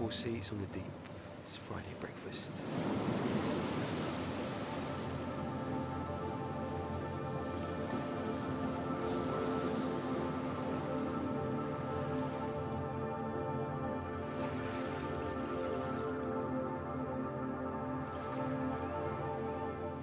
four 0.00 0.10
seats 0.10 0.50
on 0.50 0.58
the 0.58 0.66
deep. 0.68 0.82
It's 1.42 1.56
Friday 1.56 1.84
breakfast. 2.00 2.54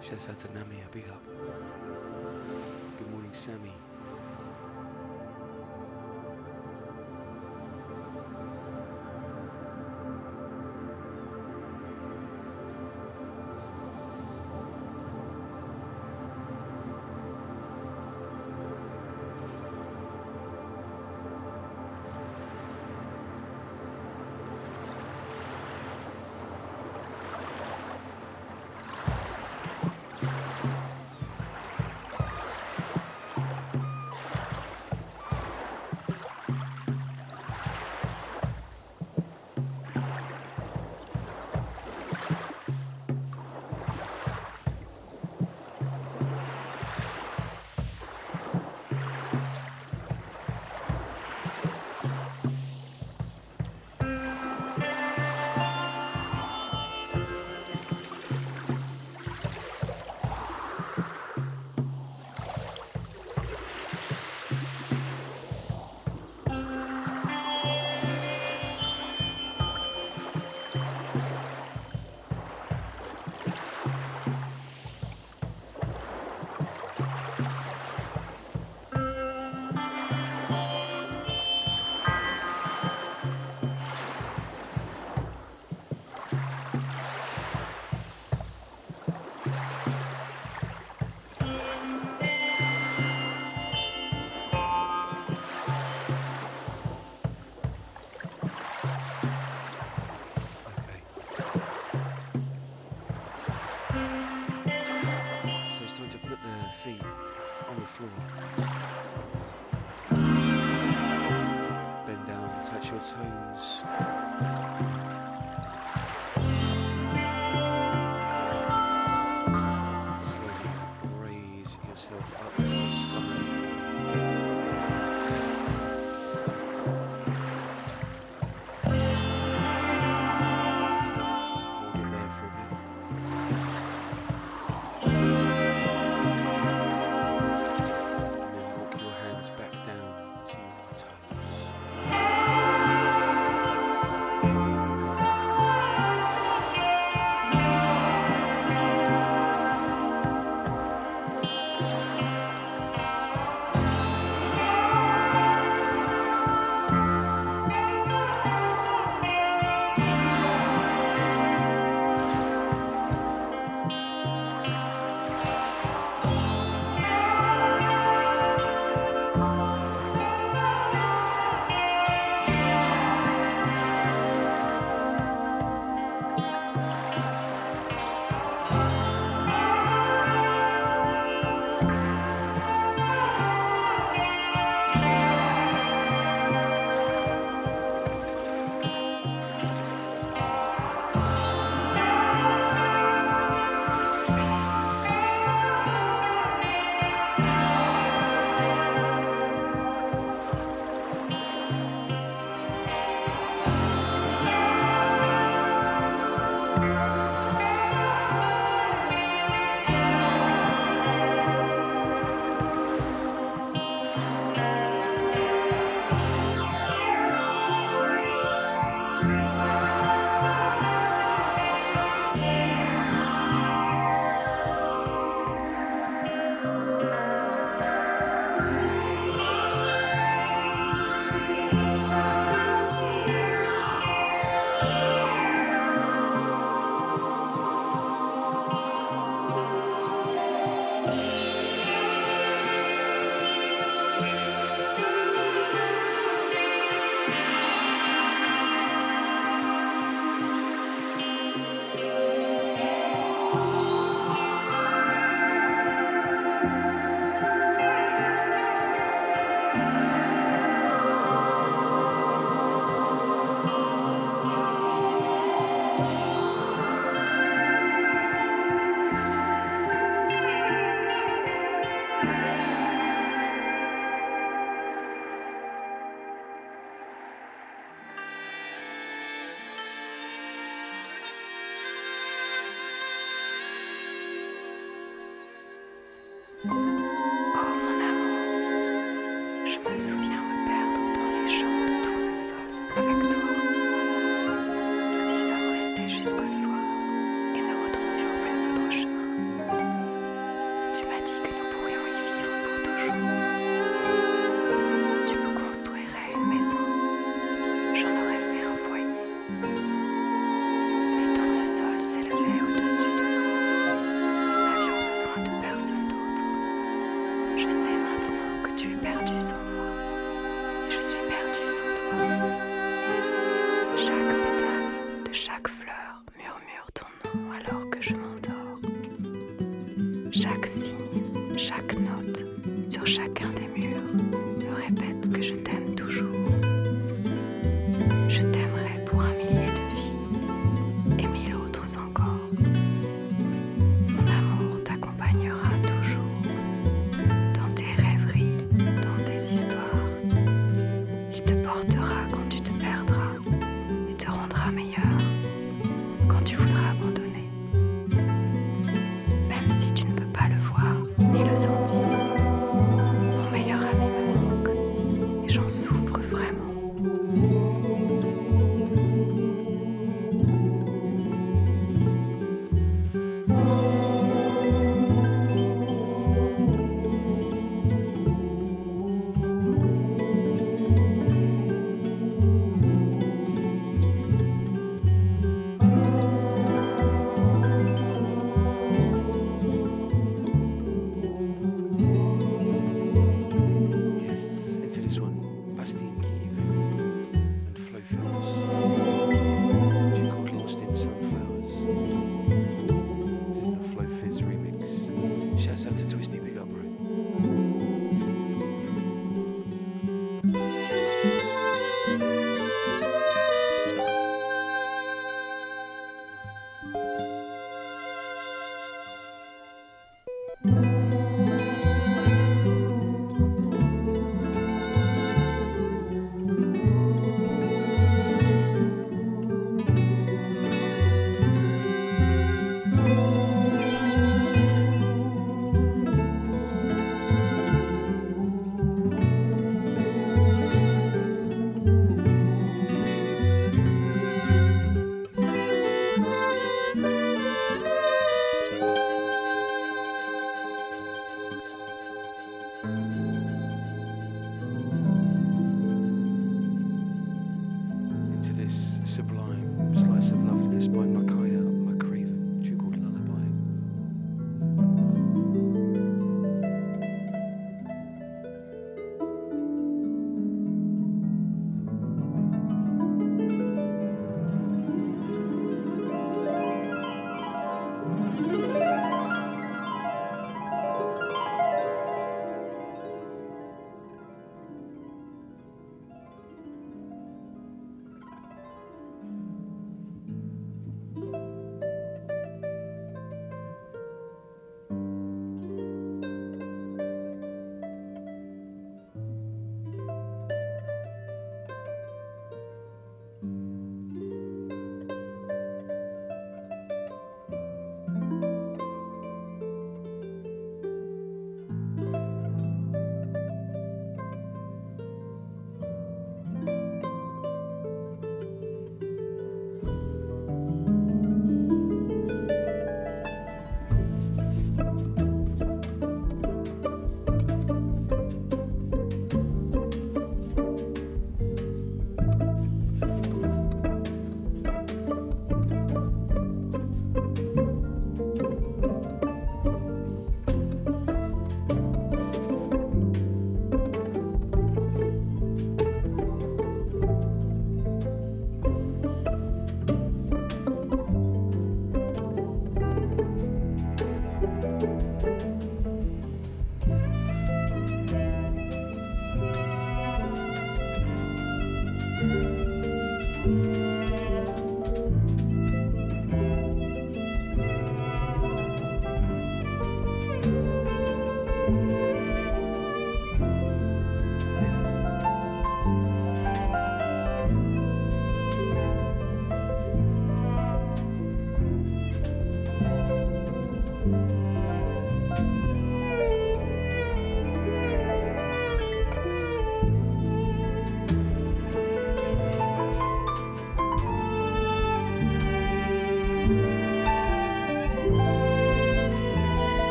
Shouts 0.00 0.30
out 0.30 0.38
to 0.38 0.48
Namia, 0.48 0.90
big 0.90 1.06
up. 1.10 1.31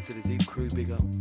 To 0.00 0.12
the 0.12 0.28
deep 0.28 0.46
crew, 0.46 0.70
big 0.70 0.92
up. 0.92 1.17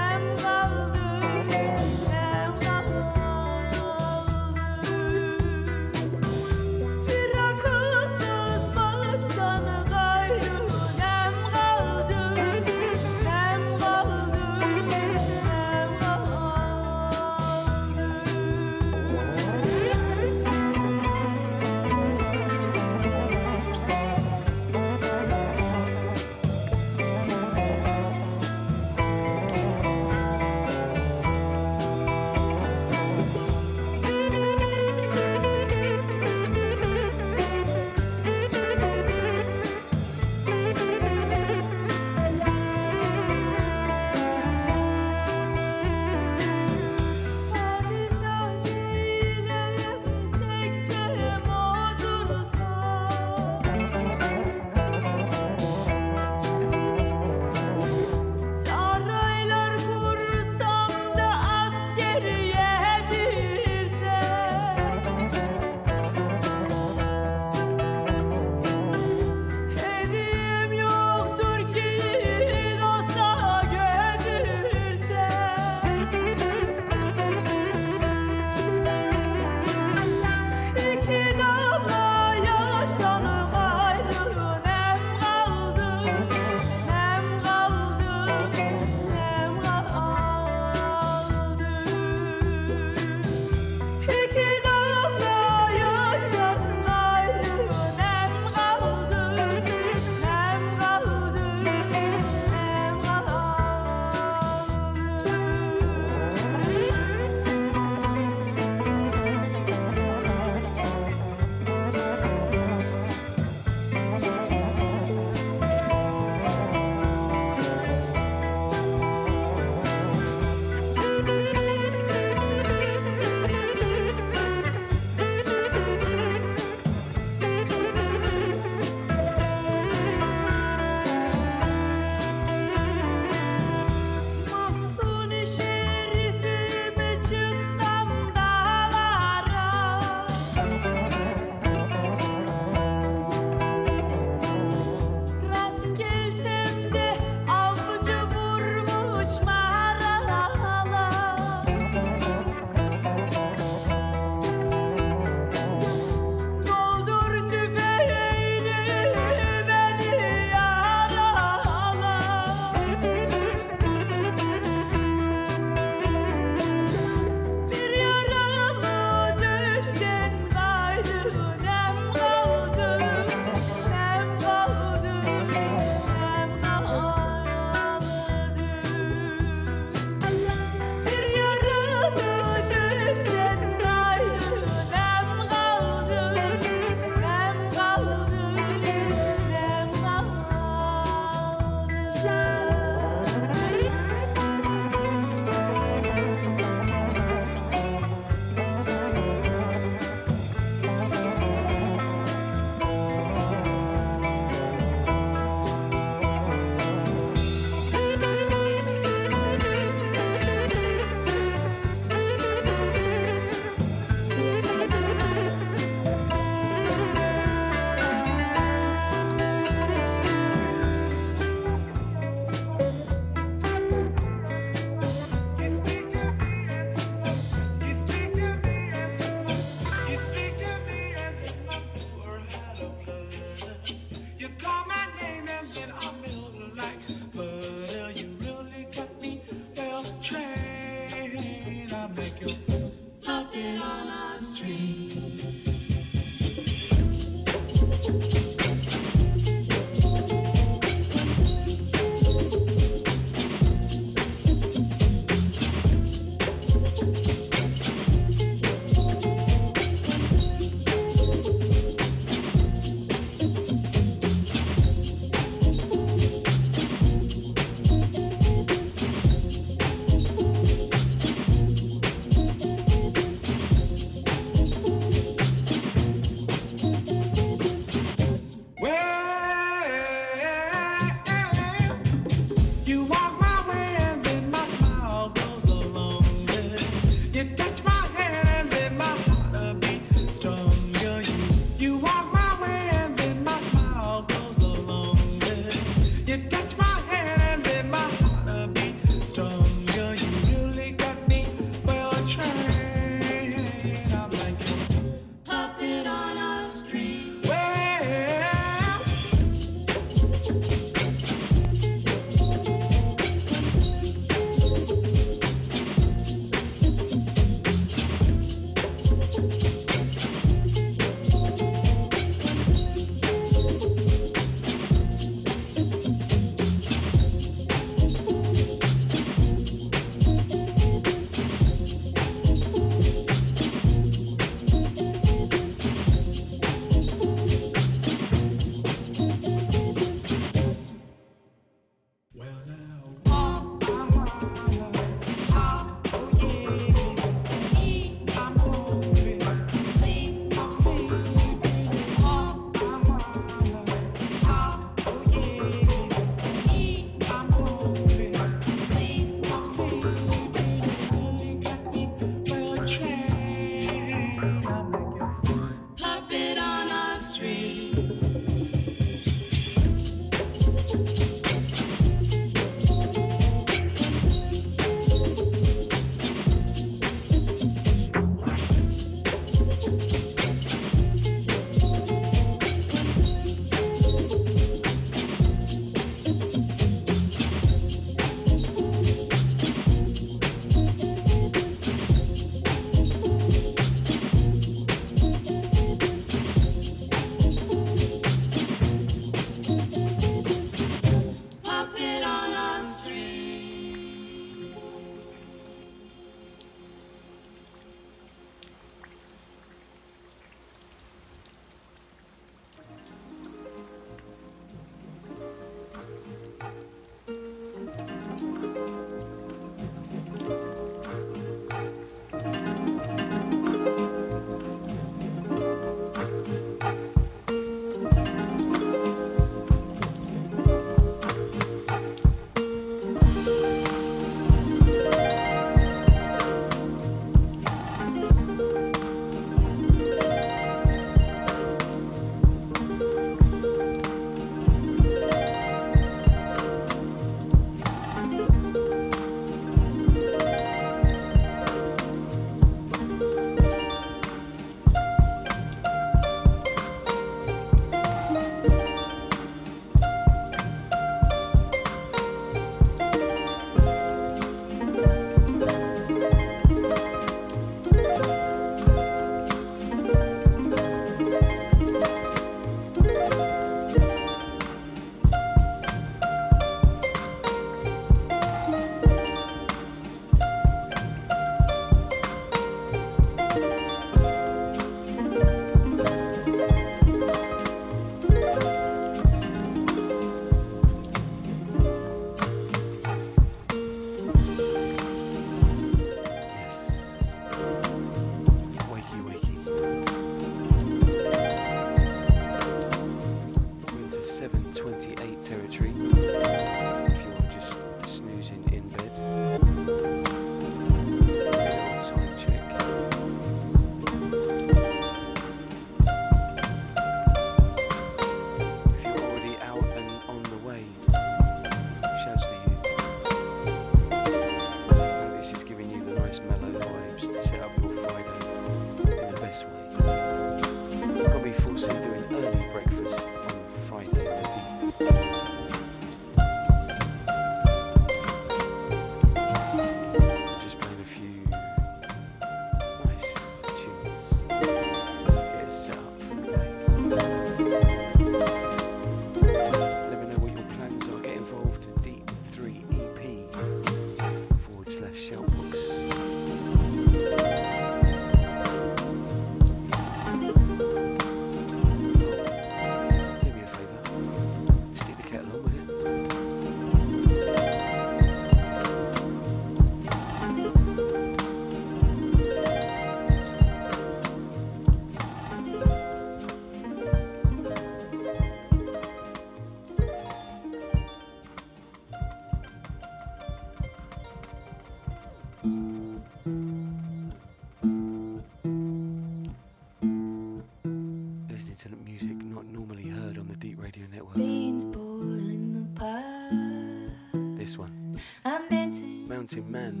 Man. 599.69 600.00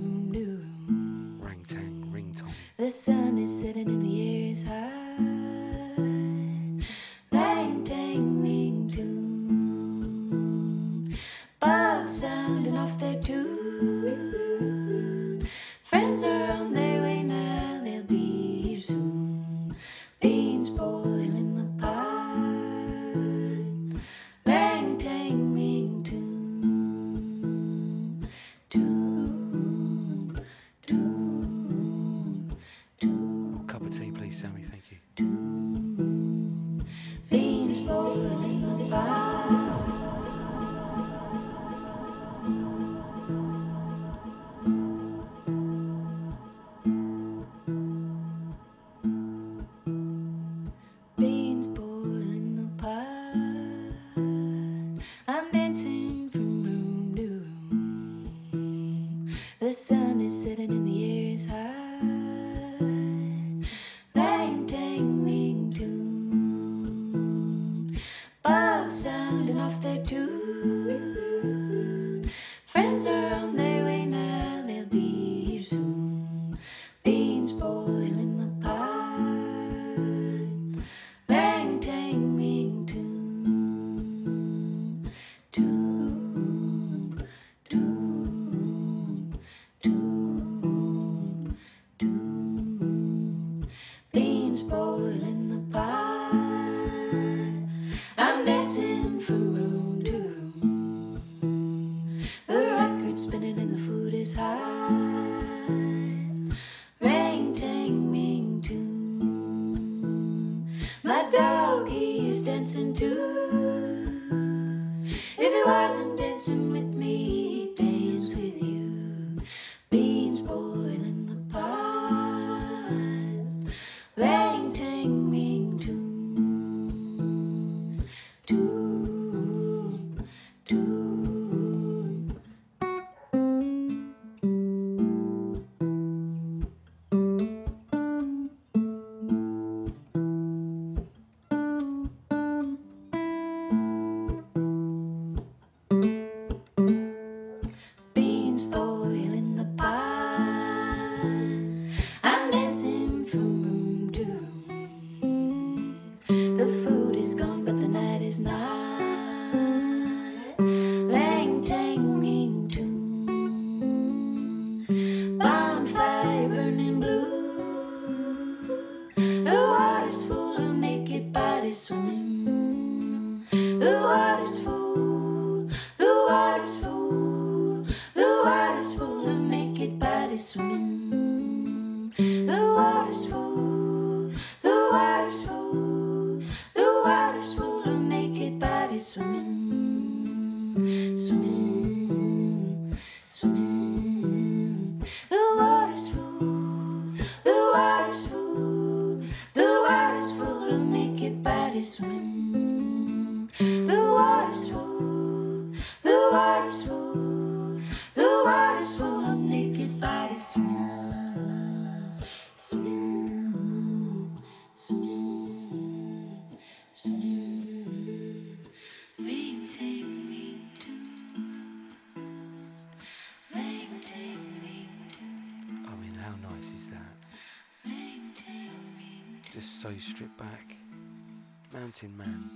Mountain 232.01 232.17
Man, 232.17 232.49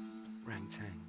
Rang 0.43 0.65
Tang, 0.67 1.04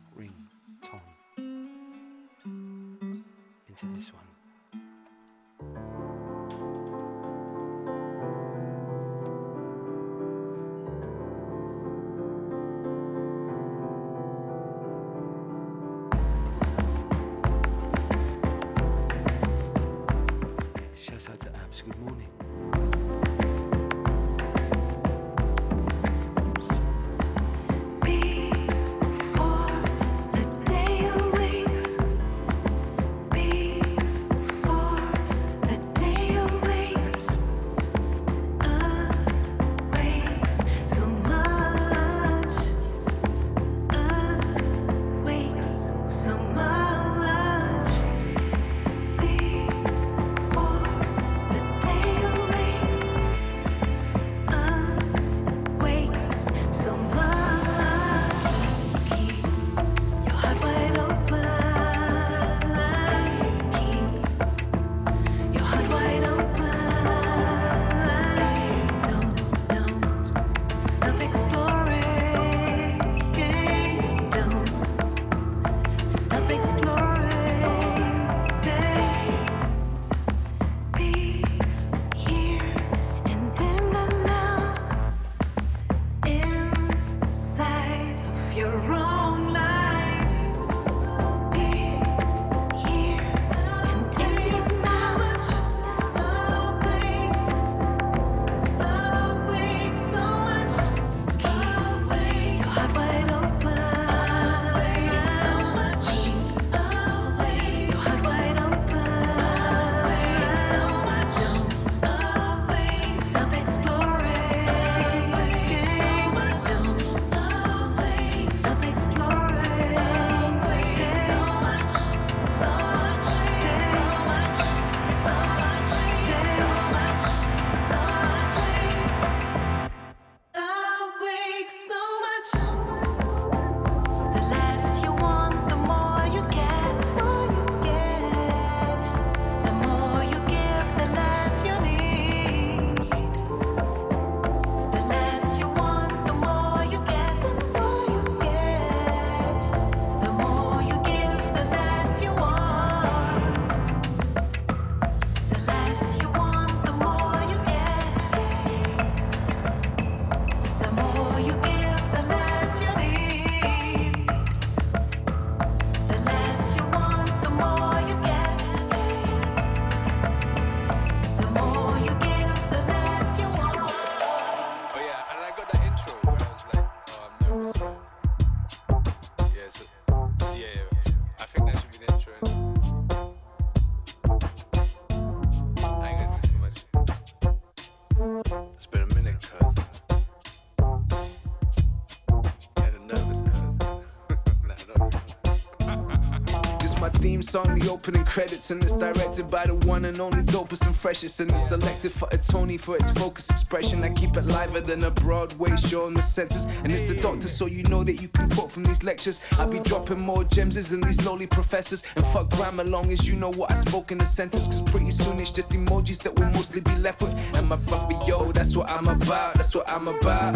song, 197.47 197.79
the 197.79 197.88
opening 197.90 198.25
credits, 198.25 198.71
and 198.71 198.83
it's 198.83 198.92
directed 198.92 199.49
by 199.51 199.67
the 199.67 199.75
one 199.87 200.05
and 200.05 200.19
only 200.21 200.42
dopest 200.42 200.85
and 200.87 200.94
freshest. 200.94 201.40
And 201.40 201.51
it's 201.53 201.69
selected 201.69 202.13
for 202.13 202.29
a 202.33 202.38
Tony 202.38 202.77
for 202.77 202.97
its 202.97 203.11
focus 203.13 203.49
expression. 203.51 204.03
I 204.03 204.11
keep 204.11 204.37
it 204.37 204.44
liver 204.47 204.81
than 204.81 205.05
a 205.05 205.11
Broadway 205.11 205.77
show 205.77 206.07
on 206.07 206.15
the 206.15 206.23
senses. 206.23 206.65
And 206.83 206.92
it's 206.92 207.05
the 207.05 207.15
doctor, 207.15 207.49
so 207.49 207.67
you 207.67 207.83
know 207.85 208.03
that 208.05 208.21
you 208.21 208.29
can 208.29 208.51
quote 208.51 208.73
from 208.73 208.85
these 208.85 209.03
lectures. 209.03 209.40
I 209.59 209.67
be 209.67 209.81
dropping 209.81 210.23
more 210.23 210.44
gems 210.44 210.77
than 210.88 211.01
these 211.01 211.25
lowly 211.25 211.47
professors. 211.47 212.03
And 212.17 212.25
fuck 212.27 212.51
grammar 212.51 212.85
long 212.85 213.13
as 213.13 213.27
you 213.27 213.37
know 213.37 213.53
what 213.53 213.71
I 213.71 213.77
spoke 213.85 214.11
in 214.13 214.19
the 214.19 214.27
sentence. 214.27 214.67
Cause 214.67 214.81
pretty 214.81 215.11
soon 215.11 215.38
it's 215.40 215.51
just 215.51 215.71
emojis 215.71 216.23
that 216.25 216.35
we'll 216.35 216.51
mostly 216.51 216.81
be 216.81 216.97
left 216.97 217.23
with. 217.23 217.35
And 217.57 217.69
my 217.69 217.77
brother, 217.77 218.19
yo, 218.27 218.51
that's 218.53 218.77
what 218.77 218.90
I'm 218.90 219.09
about, 219.09 219.55
that's 219.55 219.75
what 219.75 219.90
I'm 219.90 220.09
about. 220.09 220.55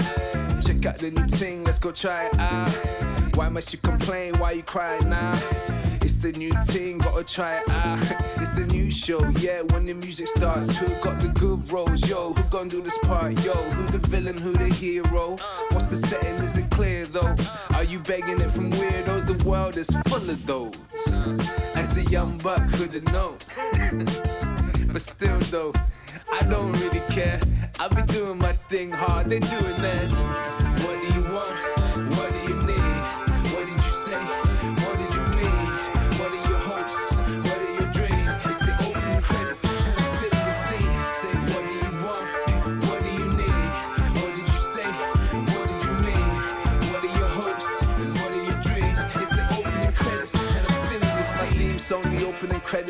Check 0.63 0.85
out 0.87 0.99
the 0.99 1.11
new 1.11 1.27
thing, 1.27 1.65
let's 1.65 1.79
go 1.79 1.93
try 1.93 2.27
it 2.27 2.39
out. 2.39 2.69
Why 3.37 3.49
must 3.49 3.73
you 3.73 3.79
complain? 3.79 4.35
Why 4.39 4.53
you 4.53 4.63
crying 4.63 5.09
now? 5.09 5.80
It's 6.03 6.17
the 6.17 6.33
new 6.33 6.53
thing, 6.65 6.99
gotta 6.99 7.25
try 7.25 7.59
it 7.59 7.71
out. 7.71 7.99
It's 8.41 8.53
the 8.53 8.67
new 8.73 8.91
show, 8.91 9.21
yeah, 9.41 9.61
when 9.73 9.85
the 9.85 9.93
music 9.93 10.29
starts. 10.29 10.77
Who 10.79 10.87
got 11.05 11.21
the 11.21 11.29
good 11.29 11.71
roles, 11.71 12.09
yo? 12.09 12.33
Who 12.33 12.43
gon' 12.45 12.69
do 12.69 12.81
this 12.81 12.97
part, 13.03 13.33
yo? 13.45 13.53
Who 13.53 13.87
the 13.87 13.99
villain, 14.09 14.37
who 14.39 14.53
the 14.53 14.73
hero? 14.73 15.37
What's 15.73 15.89
the 15.89 15.97
setting? 15.97 16.37
Is 16.45 16.57
it 16.57 16.71
clear 16.71 17.05
though? 17.05 17.35
Are 17.75 17.85
you 17.85 17.99
begging 17.99 18.41
it 18.41 18.51
from 18.51 18.71
weirdos? 18.73 19.27
The 19.27 19.49
world 19.49 19.77
is 19.77 19.91
full 20.07 20.31
of 20.31 20.47
those. 20.47 20.81
As 21.77 21.97
a 21.97 22.03
young 22.05 22.39
buck, 22.39 22.63
could've 22.73 23.05
known. 23.13 23.37
but 24.93 25.03
still 25.03 25.39
though, 25.53 25.73
I 26.33 26.41
don't 26.45 26.73
really 26.81 27.03
care. 27.11 27.41
I'll 27.79 27.91
be 27.91 28.03
doing 28.03 28.39
my 28.39 28.53
thing 28.71 28.91
hard, 28.91 29.29
they 29.29 29.41
doing 29.41 29.81
theirs. 29.81 30.21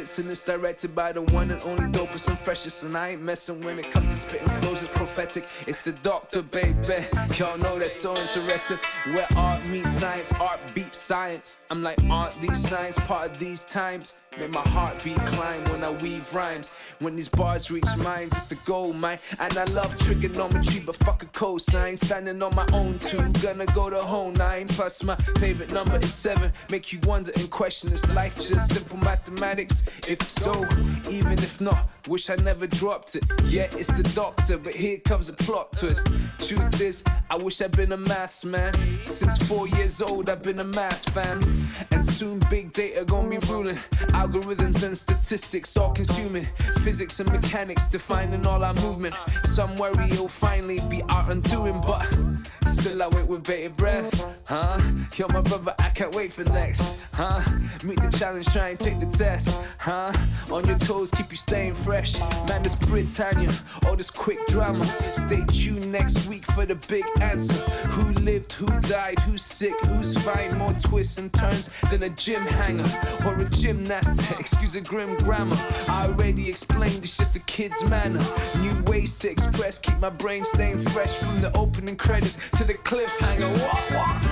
Credits, 0.00 0.18
and 0.18 0.30
it's 0.30 0.44
directed 0.44 0.94
by 0.94 1.12
the 1.12 1.22
one 1.32 1.50
and 1.50 1.60
only 1.62 1.84
dopest 1.84 2.28
and 2.28 2.38
freshest. 2.38 2.84
And 2.84 2.96
I 2.96 3.10
ain't 3.10 3.22
messing 3.22 3.62
when 3.62 3.78
it 3.78 3.90
comes 3.90 4.10
to 4.10 4.16
spitting 4.16 4.48
flows, 4.60 4.82
it's 4.82 4.94
prophetic. 4.96 5.46
It's 5.66 5.80
the 5.80 5.92
doctor, 5.92 6.42
baby. 6.42 7.06
Y'all 7.36 7.58
know 7.58 7.78
that's 7.78 8.00
so 8.00 8.16
interesting. 8.16 8.78
Where 9.12 9.28
art 9.36 9.68
meets 9.68 9.92
science, 9.92 10.32
art 10.32 10.60
beats 10.74 10.96
science. 10.96 11.56
I'm 11.70 11.82
like, 11.82 12.02
aren't 12.08 12.40
these 12.40 12.66
signs 12.66 12.96
part 13.00 13.32
of 13.32 13.38
these 13.38 13.62
times? 13.62 14.14
Make 14.40 14.52
my 14.52 14.68
heartbeat 14.70 15.18
climb 15.26 15.62
when 15.64 15.84
I 15.84 15.90
weave 15.90 16.32
rhymes. 16.32 16.70
When 16.98 17.14
these 17.14 17.28
bars 17.28 17.70
reach 17.70 17.84
minds, 17.98 18.34
it's 18.34 18.52
a 18.52 18.66
gold 18.66 18.96
mine. 18.96 19.18
And 19.38 19.58
I 19.58 19.64
love 19.64 19.98
trigonometry, 19.98 20.80
but 20.80 20.96
fuck 21.04 21.22
a 21.22 21.26
cosine. 21.26 21.98
Standing 21.98 22.42
on 22.42 22.54
my 22.54 22.64
own 22.72 22.98
too, 22.98 23.18
gonna 23.42 23.66
go 23.66 23.90
the 23.90 24.00
whole 24.00 24.32
nine. 24.32 24.66
Plus 24.68 25.02
my 25.02 25.16
favorite 25.40 25.74
number 25.74 25.98
is 25.98 26.14
seven. 26.14 26.50
Make 26.72 26.90
you 26.90 27.00
wonder 27.04 27.32
and 27.36 27.50
question, 27.50 27.92
is 27.92 28.08
life 28.14 28.36
just 28.36 28.72
simple 28.72 28.96
mathematics? 28.98 29.82
If 30.08 30.26
so, 30.30 30.52
even 31.10 31.34
if 31.34 31.60
not, 31.60 31.90
wish 32.08 32.30
I 32.30 32.36
never 32.36 32.66
dropped 32.66 33.16
it. 33.16 33.24
Yeah, 33.44 33.64
it's 33.64 33.88
the 33.88 34.10
doctor, 34.14 34.56
but 34.56 34.74
here 34.74 35.00
comes 35.00 35.28
a 35.28 35.34
plot 35.34 35.72
twist. 35.76 36.06
Truth 36.38 36.80
is, 36.80 37.04
I 37.28 37.36
wish 37.44 37.60
I'd 37.60 37.76
been 37.76 37.92
a 37.92 37.98
maths 37.98 38.46
man. 38.46 38.72
Since 39.02 39.36
four 39.46 39.68
years 39.68 40.00
old, 40.00 40.30
I've 40.30 40.42
been 40.42 40.60
a 40.60 40.64
maths 40.64 41.04
fan. 41.04 41.40
And 41.90 42.04
soon 42.04 42.40
big 42.48 42.72
data 42.72 43.04
gonna 43.04 43.28
be 43.28 43.38
ruling. 43.46 43.78
Algorithms 44.30 44.84
and 44.84 44.96
statistics 44.96 45.76
all 45.76 45.90
consuming. 45.90 46.46
Physics 46.84 47.18
and 47.18 47.32
mechanics 47.32 47.86
defining 47.86 48.46
all 48.46 48.62
our 48.62 48.74
movement. 48.74 49.12
Some 49.46 49.74
worry 49.74 50.04
it'll 50.04 50.28
finally 50.28 50.78
be 50.88 51.02
our 51.10 51.32
undoing, 51.32 51.80
but 51.84 52.06
still 52.64 53.02
I 53.02 53.08
wait 53.08 53.26
with 53.26 53.42
bated 53.42 53.76
breath. 53.76 54.24
Huh? 54.46 54.78
You're 55.16 55.28
my 55.28 55.40
brother, 55.40 55.74
I 55.80 55.88
can't 55.88 56.14
wait 56.14 56.32
for 56.32 56.44
next. 56.44 56.94
Huh? 57.12 57.42
Meet 57.84 58.02
the 58.02 58.16
challenge, 58.16 58.46
try 58.52 58.68
and 58.68 58.78
take 58.78 59.00
the 59.00 59.06
test. 59.06 59.60
Huh? 59.78 60.12
On 60.52 60.64
your 60.64 60.78
toes, 60.78 61.10
keep 61.10 61.32
you 61.32 61.36
staying 61.36 61.74
fresh. 61.74 62.16
Man, 62.48 62.62
this 62.62 62.76
Britannia, 62.76 63.50
all 63.86 63.96
this 63.96 64.10
quick 64.10 64.46
drama. 64.46 64.84
Stay 64.84 65.44
tuned 65.46 65.90
next 65.90 66.28
week 66.28 66.46
for 66.52 66.64
the 66.66 66.76
big 66.88 67.04
answer. 67.20 67.64
Who 67.88 68.12
lived, 68.22 68.52
who 68.52 68.66
died, 68.82 69.18
who's 69.20 69.42
sick, 69.42 69.74
who's 69.86 70.16
fine? 70.22 70.56
More 70.56 70.72
twists 70.74 71.18
and 71.18 71.32
turns 71.34 71.68
than 71.90 72.04
a 72.04 72.10
gym 72.10 72.42
hanger 72.42 72.88
or 73.26 73.40
a 73.40 73.44
gymnast. 73.46 74.09
Excuse 74.38 74.74
a 74.74 74.80
grim 74.80 75.16
grammar. 75.18 75.56
I 75.88 76.06
already 76.06 76.48
explained, 76.48 77.04
it's 77.04 77.16
just 77.16 77.36
a 77.36 77.40
kid's 77.40 77.88
manner. 77.88 78.20
New 78.60 78.82
ways 78.84 79.18
to 79.20 79.30
express, 79.30 79.78
keep 79.78 79.98
my 79.98 80.10
brain 80.10 80.44
staying 80.44 80.78
fresh 80.78 81.14
from 81.14 81.40
the 81.40 81.56
opening 81.56 81.96
credits 81.96 82.36
to 82.58 82.64
the 82.64 82.74
cliffhanger. 82.74 84.29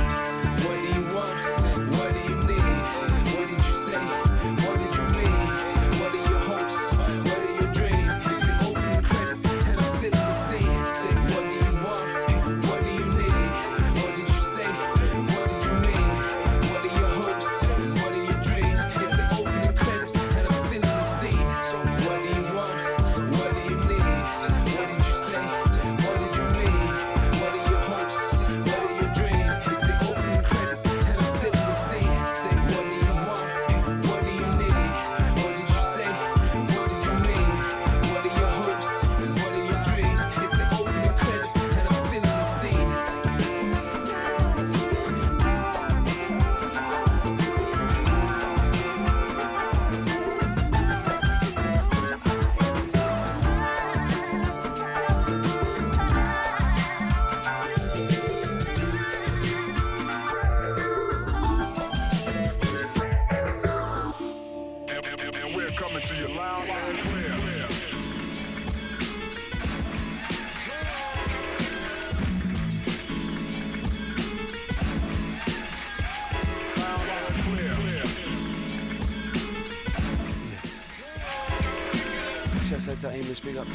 Shouts 83.08 83.30
out 83.30 83.36
to 83.36 83.42
big 83.42 83.56
up. 83.56 83.66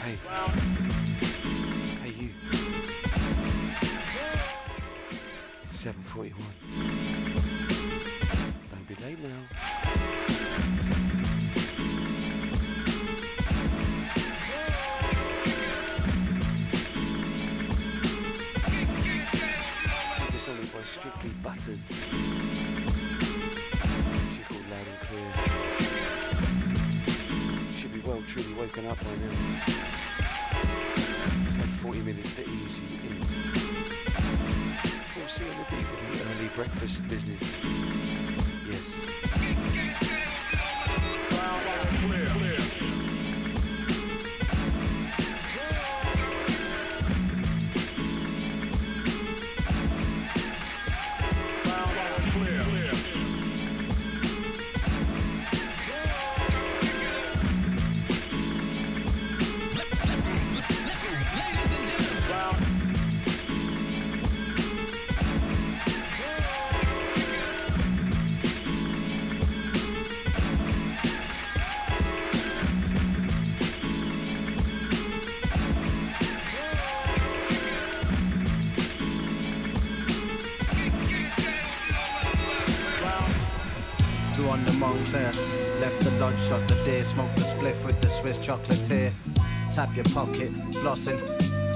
Hey. 0.00 0.16
Hey, 2.02 2.12
you. 2.18 2.30
It's 5.62 5.84
7.41. 5.84 6.32
Don't 8.70 8.86
be 8.88 8.94
late 9.04 9.18
now. 9.22 9.42
By 20.74 20.82
Strictly 20.84 21.30
Butters. 21.42 22.31
Truly 28.32 28.54
woken 28.54 28.86
up 28.86 28.96
by 28.96 29.10
now. 29.10 29.28
Had 31.58 31.68
40 31.82 31.98
minutes 32.00 32.34
to 32.36 32.40
ease 32.40 32.80
you 32.80 32.86
in. 33.10 33.16
Full 35.12 35.28
C 35.28 35.44
on 35.44 35.50
the 35.58 35.64
D 35.68 35.76
with 35.76 36.00
the 36.08 36.30
early 36.30 36.48
breakfast 36.56 37.06
business. 37.08 37.62
Yes. 38.66 40.31
On 84.48 84.64
the 84.64 84.72
Montclair. 84.72 85.32
Left 85.80 85.98
the 86.00 86.10
lodge 86.12 86.38
shot, 86.40 86.66
the 86.68 86.74
deer, 86.84 87.04
smoked 87.04 87.36
the 87.36 87.42
spliff 87.42 87.84
with 87.84 88.00
the 88.00 88.08
Swiss 88.08 88.38
chocolatier. 88.38 89.12
Tap 89.70 89.94
your 89.96 90.04
pocket, 90.06 90.50
flossing. 90.80 91.20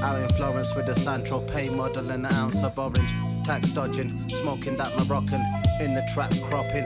Out 0.02 0.20
in 0.20 0.28
Florence 0.36 0.74
with 0.74 0.88
a 0.88 0.94
Santro 0.94 1.40
pay 1.50 1.68
model 1.68 2.10
and 2.10 2.26
an 2.26 2.32
ounce 2.32 2.62
of 2.62 2.78
orange. 2.78 3.12
Tax 3.44 3.70
dodging, 3.70 4.28
smoking 4.28 4.76
that 4.76 4.96
Moroccan. 4.98 5.42
In 5.80 5.94
the 5.94 6.08
trap 6.12 6.32
cropping, 6.44 6.84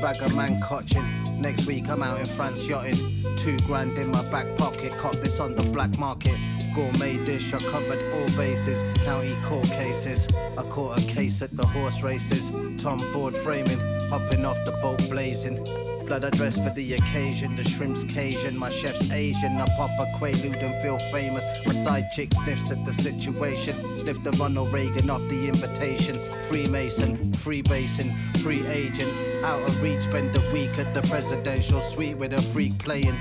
bag 0.00 0.22
of 0.22 0.34
man 0.34 0.60
cotching. 0.60 1.06
Next 1.40 1.66
week 1.66 1.88
I'm 1.88 2.02
out 2.02 2.20
in 2.20 2.26
France 2.26 2.66
yachting. 2.68 3.36
Two 3.36 3.56
grand 3.66 3.96
in 3.98 4.10
my 4.10 4.22
back 4.30 4.56
pocket, 4.56 4.92
cop 4.98 5.16
this 5.16 5.40
on 5.40 5.54
the 5.54 5.62
black 5.62 5.96
market. 5.98 6.36
Gourmet 6.78 7.16
dish, 7.24 7.52
I 7.52 7.58
covered 7.58 8.00
all 8.12 8.28
bases. 8.36 8.84
County 9.04 9.36
court 9.42 9.64
cases. 9.64 10.28
I 10.56 10.62
caught 10.62 10.96
a 10.96 11.02
case 11.02 11.42
at 11.42 11.56
the 11.56 11.66
horse 11.66 12.02
races. 12.02 12.52
Tom 12.80 13.00
Ford 13.12 13.36
framing, 13.36 13.80
hopping 14.08 14.44
off 14.44 14.64
the 14.64 14.70
boat 14.80 15.00
blazing. 15.10 15.64
Blood 16.06 16.24
I 16.24 16.30
dress 16.30 16.56
for 16.56 16.70
the 16.70 16.94
occasion. 16.94 17.56
The 17.56 17.64
shrimp's 17.64 18.04
Cajun, 18.04 18.56
my 18.56 18.70
chef's 18.70 19.10
Asian. 19.10 19.56
I 19.56 19.66
pop 19.76 19.90
a 19.98 20.04
quaalude 20.16 20.62
and 20.62 20.80
feel 20.80 20.98
famous. 21.10 21.44
My 21.66 21.74
side 21.74 22.12
chick 22.12 22.32
sniffs 22.44 22.70
at 22.70 22.84
the 22.84 22.92
situation. 22.92 23.98
Sniff 23.98 24.22
the 24.22 24.30
Ronald 24.38 24.72
Reagan 24.72 25.10
off 25.10 25.22
the 25.28 25.48
invitation. 25.48 26.20
Freemason, 26.44 27.32
freebasin, 27.32 28.14
free 28.38 28.64
agent. 28.68 29.10
Out 29.42 29.68
of 29.68 29.82
reach, 29.82 30.02
spend 30.02 30.36
a 30.36 30.52
week 30.52 30.78
at 30.78 30.94
the 30.94 31.02
presidential 31.08 31.80
suite 31.80 32.16
with 32.16 32.34
a 32.34 32.40
freak 32.40 32.78
playing. 32.78 33.18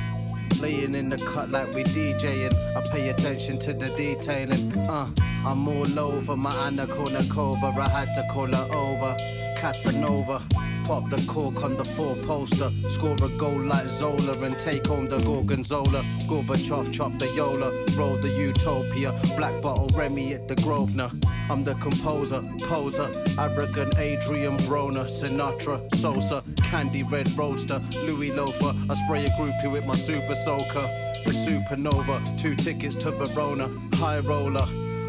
Laying 0.60 0.96
in 0.96 1.10
the 1.10 1.18
cut 1.18 1.50
like 1.50 1.72
we 1.74 1.84
DJing. 1.84 2.54
I 2.76 2.82
pay 2.90 3.10
attention 3.10 3.60
to 3.60 3.74
the 3.74 3.90
detailing. 3.96 4.76
Uh, 4.78 5.10
I'm 5.46 5.68
all 5.68 6.00
over 6.00 6.36
my 6.36 6.54
Anna 6.66 6.88
Kournikova. 6.88 7.78
I 7.78 7.88
had 7.90 8.16
to 8.16 8.24
call 8.34 8.48
her 8.48 8.68
over. 8.74 9.16
Casanova. 9.58 10.42
Pop 10.86 11.10
the 11.10 11.22
cork 11.28 11.64
on 11.64 11.76
the 11.76 11.84
four 11.84 12.16
poster. 12.18 12.70
Score 12.90 13.16
a 13.16 13.30
goal 13.38 13.60
like 13.60 13.88
Zola 13.88 14.34
and 14.44 14.58
take 14.58 14.86
home 14.86 15.10
the 15.10 15.18
Gorgonzola. 15.20 16.04
Gorbachev 16.28 16.94
chop 16.94 17.12
the 17.18 17.28
Yola. 17.34 17.72
Roll 17.98 18.18
the 18.18 18.30
Utopia. 18.30 19.12
Black 19.36 19.60
bottle 19.62 19.90
Remy 19.98 20.34
at 20.36 20.48
the 20.48 20.56
Grosvenor. 20.58 21.10
I'm 21.50 21.64
the 21.64 21.76
composer, 21.76 22.44
poser, 22.64 23.12
arrogant 23.40 23.98
Adrien 23.98 24.58
Broner, 24.60 25.06
Sinatra, 25.06 25.94
Sosa, 25.96 26.44
Candy 26.64 27.04
Red 27.04 27.36
Roadster, 27.38 27.82
Louis 28.06 28.32
Loafer. 28.34 28.74
I 28.90 28.96
spray 29.06 29.26
a 29.26 29.30
groupie 29.30 29.72
with 29.72 29.86
my 29.86 29.96
super 29.96 30.36
soaker. 30.36 30.88
The 31.26 31.32
supernova, 31.32 32.38
two 32.38 32.56
tickets 32.56 32.96
to 32.98 33.12
Verona, 33.12 33.70
high 33.96 34.20
roller. 34.20 34.66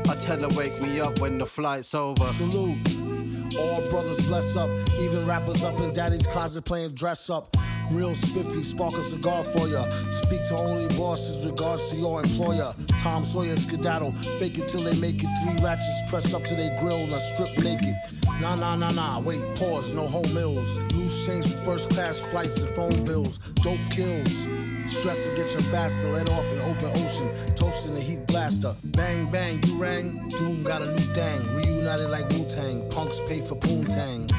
I 0.08 0.14
tell 0.14 0.38
her 0.38 0.56
wake 0.56 0.80
me 0.80 1.00
up 1.00 1.18
when 1.18 1.38
the 1.38 1.46
flight's 1.46 1.94
over. 1.94 2.24
Salute. 2.24 3.07
All 3.56 3.88
brothers 3.88 4.20
bless 4.22 4.56
up, 4.56 4.70
even 5.00 5.24
rappers 5.26 5.64
up 5.64 5.80
in 5.80 5.92
daddy's 5.92 6.26
closet 6.26 6.62
playing 6.62 6.94
dress 6.94 7.30
up. 7.30 7.56
Real 7.90 8.14
spiffy, 8.14 8.62
spark 8.62 8.94
a 8.94 9.02
cigar 9.02 9.42
for 9.42 9.66
ya. 9.66 9.88
Speak 10.10 10.46
to 10.48 10.56
only 10.56 10.94
bosses, 10.98 11.46
regards 11.46 11.90
to 11.90 11.96
your 11.96 12.22
employer. 12.22 12.74
Tom 12.98 13.24
Sawyer 13.24 13.56
skedaddle, 13.56 14.12
fake 14.38 14.58
it 14.58 14.68
till 14.68 14.82
they 14.82 14.94
make 14.96 15.22
it. 15.22 15.28
Three 15.42 15.64
ratchets 15.64 16.02
press 16.08 16.34
up 16.34 16.44
to 16.44 16.54
their 16.54 16.78
grill 16.80 17.14
I 17.14 17.18
strip 17.18 17.56
naked. 17.58 17.94
Nah, 18.40 18.54
nah, 18.54 18.76
nah, 18.76 18.92
nah, 18.92 19.18
wait, 19.18 19.42
pause, 19.56 19.92
no 19.92 20.06
home 20.06 20.32
meals. 20.32 20.78
Loose 20.94 21.26
change 21.26 21.44
for 21.48 21.56
first 21.58 21.90
class 21.90 22.20
flights 22.20 22.60
and 22.60 22.70
phone 22.70 23.04
bills. 23.04 23.38
Dope 23.62 23.80
kills. 23.90 24.46
Stress 24.86 25.26
to 25.26 25.34
get 25.34 25.52
your 25.52 25.62
faster, 25.72 26.08
let 26.12 26.30
off 26.30 26.52
in 26.52 26.60
open 26.60 26.90
ocean. 27.02 27.28
Toasting 27.56 27.94
the 27.94 28.00
heat 28.00 28.24
blaster. 28.28 28.76
Bang, 28.84 29.28
bang, 29.32 29.60
you 29.64 29.76
rang. 29.82 30.28
Doom 30.28 30.62
got 30.62 30.82
a 30.82 30.86
new 30.86 31.12
thing. 31.12 31.56
Reunited 31.56 32.10
like 32.10 32.28
Wu 32.30 32.48
Tang. 32.48 32.88
Punks 32.90 33.20
pay 33.22 33.40
for 33.40 33.56
Poontang. 33.56 34.30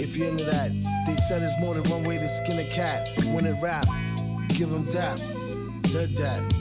If 0.00 0.16
you're 0.16 0.26
into 0.26 0.44
that, 0.44 0.70
they 1.06 1.14
said 1.14 1.42
there's 1.42 1.58
more 1.60 1.74
than 1.74 1.88
one 1.88 2.02
way 2.02 2.18
to 2.18 2.28
skin 2.28 2.58
a 2.58 2.68
cat. 2.70 3.08
When 3.32 3.46
it 3.46 3.62
rap, 3.62 3.86
give 4.48 4.70
him 4.70 4.84
dap. 4.86 5.18
Dead 5.92 6.16
that. 6.16 6.52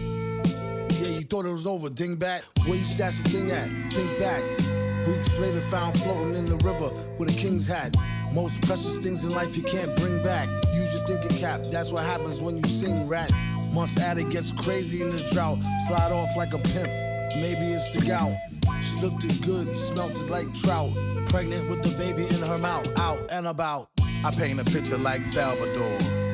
Yeah, 0.92 1.10
you 1.10 1.22
thought 1.22 1.46
it 1.46 1.52
was 1.52 1.66
over, 1.66 1.90
dingbat. 1.90 2.44
Where 2.68 2.78
you 2.78 2.86
stash 2.86 3.20
the 3.20 3.30
thing 3.30 3.50
at? 3.50 3.68
Think 3.92 4.20
back. 4.20 4.77
Weeks 5.08 5.40
later, 5.40 5.62
found 5.62 5.98
floating 6.02 6.36
in 6.36 6.46
the 6.48 6.58
river 6.58 6.92
with 7.18 7.30
a 7.30 7.34
king's 7.34 7.66
hat. 7.66 7.96
Most 8.34 8.62
precious 8.64 8.98
things 8.98 9.24
in 9.24 9.30
life 9.30 9.56
you 9.56 9.64
can't 9.64 9.96
bring 9.96 10.22
back. 10.22 10.50
Use 10.74 10.94
your 10.94 11.08
thinking 11.08 11.38
cap, 11.38 11.62
that's 11.72 11.94
what 11.94 12.04
happens 12.04 12.42
when 12.42 12.58
you 12.58 12.64
sing 12.64 13.08
rat. 13.08 13.32
Months 13.72 13.98
at 13.98 14.18
it 14.18 14.30
gets 14.30 14.52
crazy 14.52 15.02
in 15.02 15.16
the 15.16 15.24
drought. 15.32 15.60
Slide 15.88 16.12
off 16.12 16.36
like 16.36 16.54
a 16.54 16.60
pimp, 16.60 16.90
maybe 17.38 17.72
it's 17.72 17.96
the 17.96 18.06
gout. 18.06 18.36
She 18.82 19.00
looked 19.00 19.24
it 19.24 19.42
good, 19.46 19.78
smelt 19.78 20.12
it 20.12 20.30
like 20.30 20.54
trout. 20.54 20.92
Pregnant 21.28 21.70
with 21.70 21.84
the 21.84 21.92
baby 21.98 22.28
in 22.36 22.42
her 22.42 22.58
mouth, 22.58 22.88
out 22.98 23.32
and 23.32 23.48
about. 23.48 23.90
I 24.26 24.32
paint 24.32 24.60
a 24.60 24.66
picture 24.66 24.98
like 24.98 25.22
Salvador. 25.22 26.27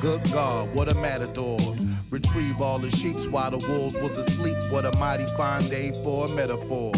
Good 0.00 0.30
God, 0.30 0.74
what 0.74 0.88
a 0.88 0.94
matador. 0.94 1.58
Retrieve 2.10 2.60
all 2.60 2.78
the 2.78 2.90
sheets 2.90 3.26
while 3.28 3.50
the 3.50 3.66
wolves 3.66 3.96
was 3.96 4.18
asleep. 4.18 4.56
What 4.70 4.84
a 4.84 4.96
mighty 4.98 5.26
fine 5.38 5.68
day 5.68 5.90
for 6.04 6.26
a 6.26 6.30
metaphor. 6.32 6.92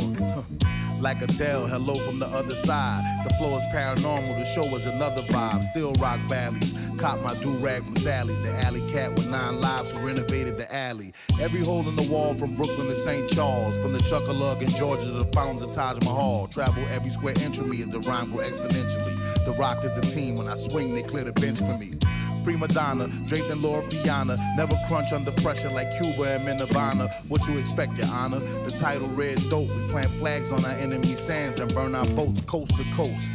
Like 0.99 1.23
Adele, 1.23 1.69
hello 1.69 1.95
from 1.95 2.19
the 2.19 2.27
other 2.27 2.57
side. 2.57 3.01
The 3.25 3.33
floor 3.35 3.59
is 3.59 3.63
paranormal, 3.73 4.37
the 4.37 4.45
show 4.45 4.65
is 4.75 4.85
another 4.85 5.23
vibe. 5.23 5.63
Still 5.63 5.93
rock 5.95 6.19
valleys. 6.29 6.75
Cop 6.99 7.23
my 7.23 7.35
do 7.41 7.57
rag 7.59 7.85
from 7.85 7.97
Sally's. 7.99 8.43
The 8.43 8.51
alley 8.65 8.81
cat 8.91 9.15
with 9.15 9.31
nine 9.31 9.61
lives 9.61 9.93
who 9.93 10.05
renovated 10.05 10.59
the 10.59 10.75
alley. 10.75 11.13
Every 11.41 11.61
hole 11.61 11.89
in 11.89 11.95
the 11.95 12.03
wall 12.03 12.35
from 12.35 12.57
Brooklyn 12.57 12.89
to 12.89 12.97
St. 12.97 13.31
Charles. 13.31 13.79
From 13.79 13.93
the 13.93 14.01
Chuckalug 14.01 14.61
in 14.61 14.71
Georgia 14.71 15.07
to 15.07 15.13
the 15.13 15.25
fountains 15.27 15.63
of 15.63 15.71
Taj 15.71 16.01
Mahal. 16.01 16.49
Travel 16.49 16.85
every 16.91 17.11
square 17.11 17.39
inch 17.39 17.59
of 17.59 17.69
me 17.69 17.81
as 17.81 17.89
the 17.91 18.01
rhyme 18.01 18.33
grow 18.33 18.45
exponentially. 18.45 19.45
The 19.45 19.55
rock 19.57 19.85
is 19.85 19.97
a 19.97 20.03
team. 20.03 20.37
When 20.37 20.49
I 20.49 20.55
swing, 20.55 20.97
they 20.97 21.03
clear 21.03 21.23
the 21.23 21.33
bench 21.33 21.59
for 21.59 21.79
me 21.79 21.93
prima 22.45 22.69
donna, 22.69 23.09
draped 23.27 23.51
in 23.51 23.61
Loro 23.63 23.83
Piana. 23.89 24.37
Never 24.57 24.77
crunch 24.87 25.13
under 25.13 25.33
pressure 25.33 25.71
like 25.71 25.91
Cuba 25.97 26.39
and 26.39 26.59
Nirvana. 26.59 27.09
What 27.29 27.47
you 27.47 27.59
expect, 27.59 27.97
Your 27.99 28.09
Honor? 28.09 28.41
The 28.41 28.71
title 28.71 29.09
Red 29.09 29.39
Dope. 29.51 29.69
We 29.69 29.89
plant 29.89 30.11
flags 30.13 30.53
on 30.53 30.65
our 30.65 30.73
enemy 30.73 31.15
sands 31.15 31.61
and 31.61 31.73
burn 31.75 31.95
our 31.95 32.07
boats 32.07 32.43
coast 32.43 32.77
to 32.77 32.85
coast. 32.95 33.31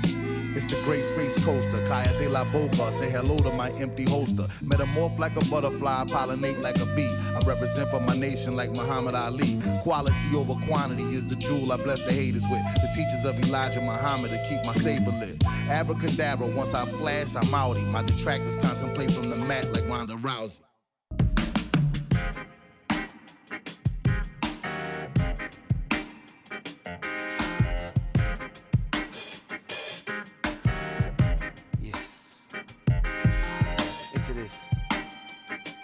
It's 0.56 0.68
the 0.68 0.80
great 0.84 1.04
space 1.04 1.36
coaster, 1.44 1.84
Kaya 1.86 2.16
de 2.20 2.30
la 2.30 2.44
Boca. 2.46 2.92
Say 2.92 3.10
hello 3.10 3.38
to 3.38 3.52
my 3.52 3.72
empty 3.72 4.04
holster. 4.04 4.44
Metamorph 4.64 5.18
like 5.18 5.36
a 5.36 5.46
butterfly, 5.46 6.06
pollinate 6.06 6.62
like 6.62 6.78
a 6.78 6.86
bee. 6.96 7.10
I 7.36 7.40
represent 7.46 7.90
for 7.90 8.00
my 8.00 8.16
nation 8.16 8.56
like 8.56 8.72
Muhammad 8.72 9.16
Ali. 9.16 9.60
Quality 9.82 10.36
over 10.36 10.54
quantity 10.66 11.04
is 11.04 11.26
the 11.28 11.36
jewel 11.36 11.72
I 11.74 11.78
bless 11.78 12.02
the 12.02 12.12
haters 12.12 12.46
with. 12.50 12.62
The 12.76 12.90
teachers 12.96 13.26
of 13.26 13.40
Elijah 13.44 13.82
Muhammad 13.82 14.32
to 14.32 14.38
keep 14.48 14.64
my 14.66 14.74
saber 14.74 15.12
lit. 15.12 15.44
Abracadabra, 15.70 16.48
once 16.48 16.74
I 16.74 16.86
flash, 16.86 17.36
I'm 17.36 17.46
outie. 17.46 17.86
My 17.88 18.04
detractors 18.04 18.56
contemplate 18.58 19.12
from 19.12 19.30
the 19.30 19.38
mat 19.38 19.72
like 19.74 19.90
Ronda 19.90 20.14
Rousey. 20.16 20.62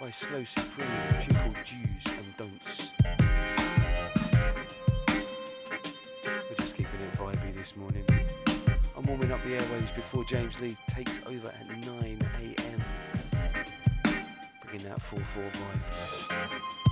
By 0.00 0.08
Slow 0.08 0.42
Supreme, 0.44 0.88
a 0.88 1.34
called 1.34 1.56
and 2.06 2.36
Don'ts. 2.38 2.92
We're 6.26 6.56
just 6.56 6.74
keeping 6.74 7.00
it 7.00 7.12
vibey 7.18 7.54
this 7.54 7.76
morning. 7.76 8.06
I'm 8.96 9.04
warming 9.04 9.30
up 9.30 9.42
the 9.44 9.50
airwaves 9.50 9.94
before 9.94 10.24
James 10.24 10.58
Lee 10.58 10.74
takes 10.88 11.20
over 11.26 11.48
at 11.48 11.86
9 11.86 12.18
a.m. 12.42 12.82
Bringing 14.62 14.88
that 14.88 15.02
4 15.02 15.20
4 15.20 15.42
vibe. 15.42 16.89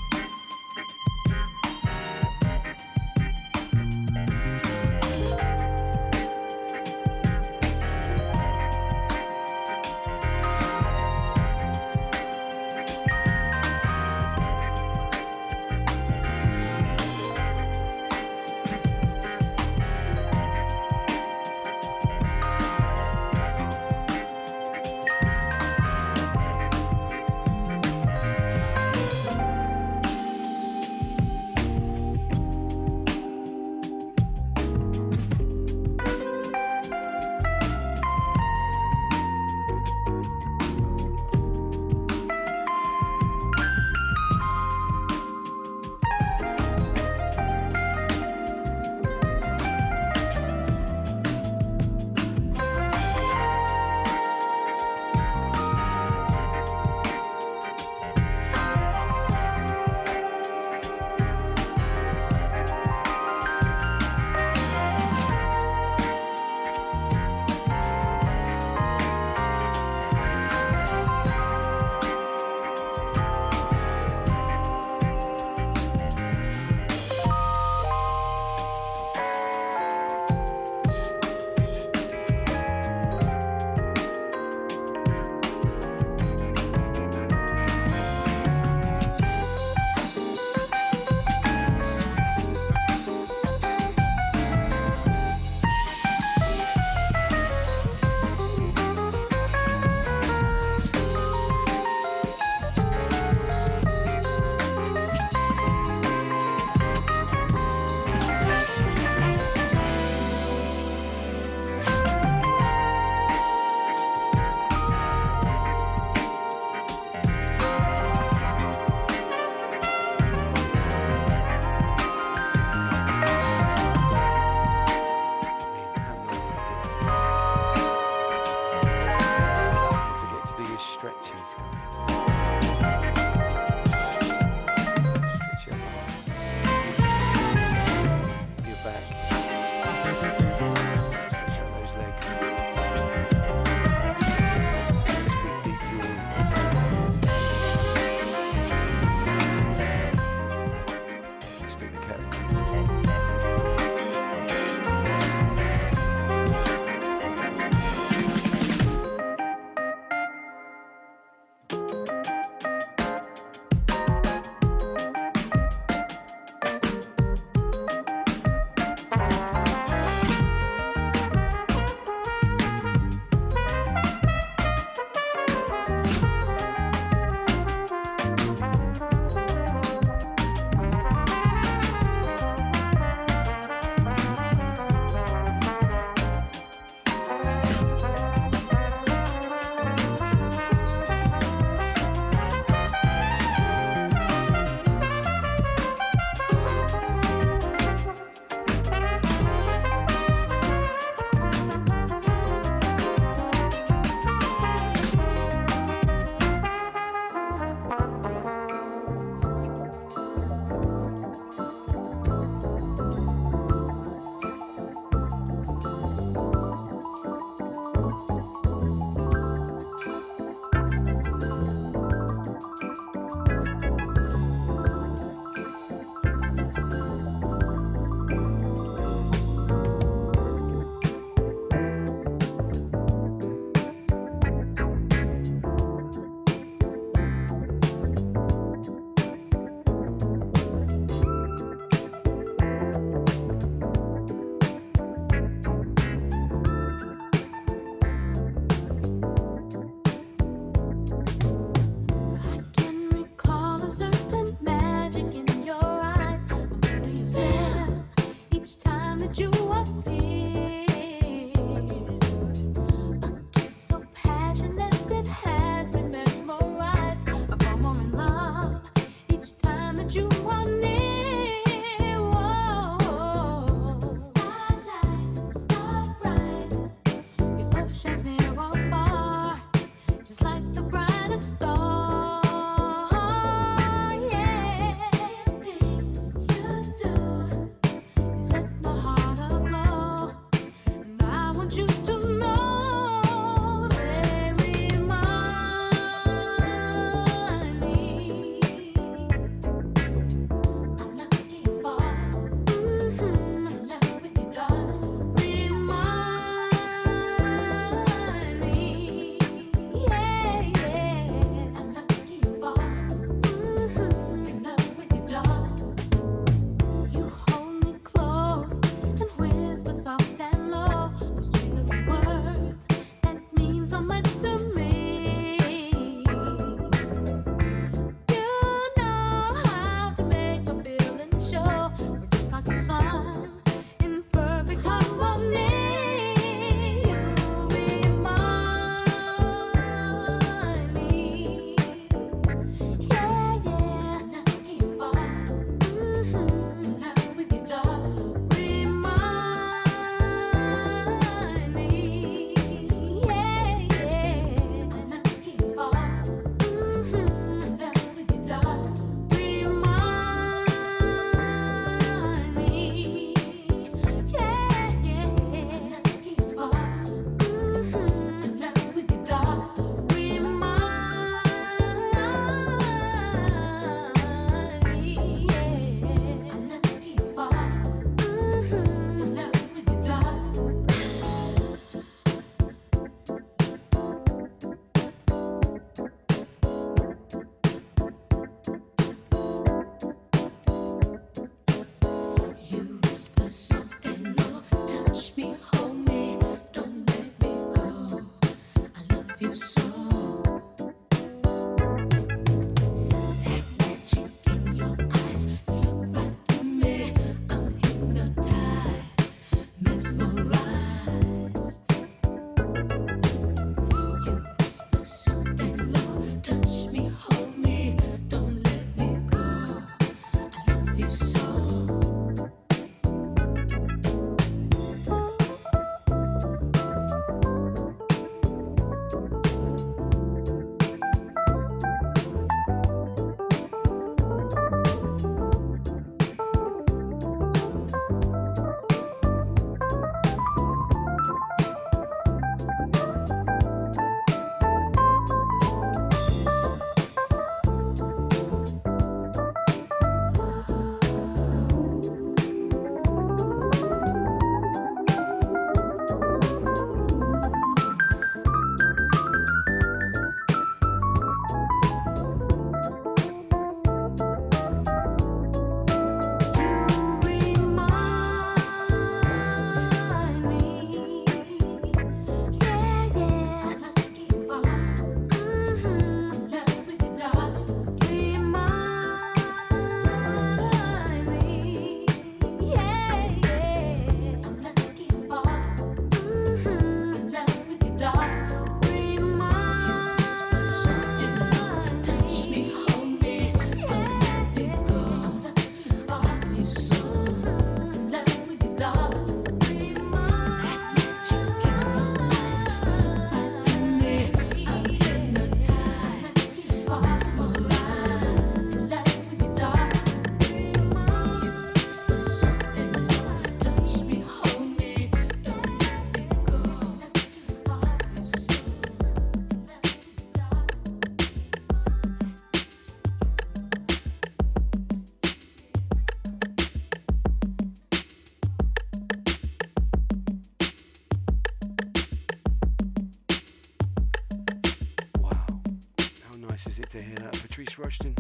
Patrice 537.59 537.75
Rushen, 537.75 538.15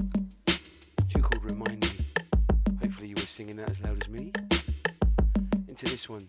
tune 1.09 1.22
called 1.22 1.45
Remind 1.45 1.80
Me. 1.80 1.91
Hopefully 2.82 3.07
you 3.07 3.14
were 3.14 3.20
singing 3.20 3.55
that 3.55 3.70
as 3.70 3.80
loud 3.80 4.03
as 4.03 4.09
me. 4.09 4.32
Into 5.68 5.86
this 5.86 6.09
one, 6.09 6.22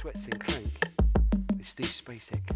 Sweatson 0.00 0.36
Klank, 0.40 0.88
with 1.56 1.64
Steve 1.64 1.86
Spacek 1.86 2.55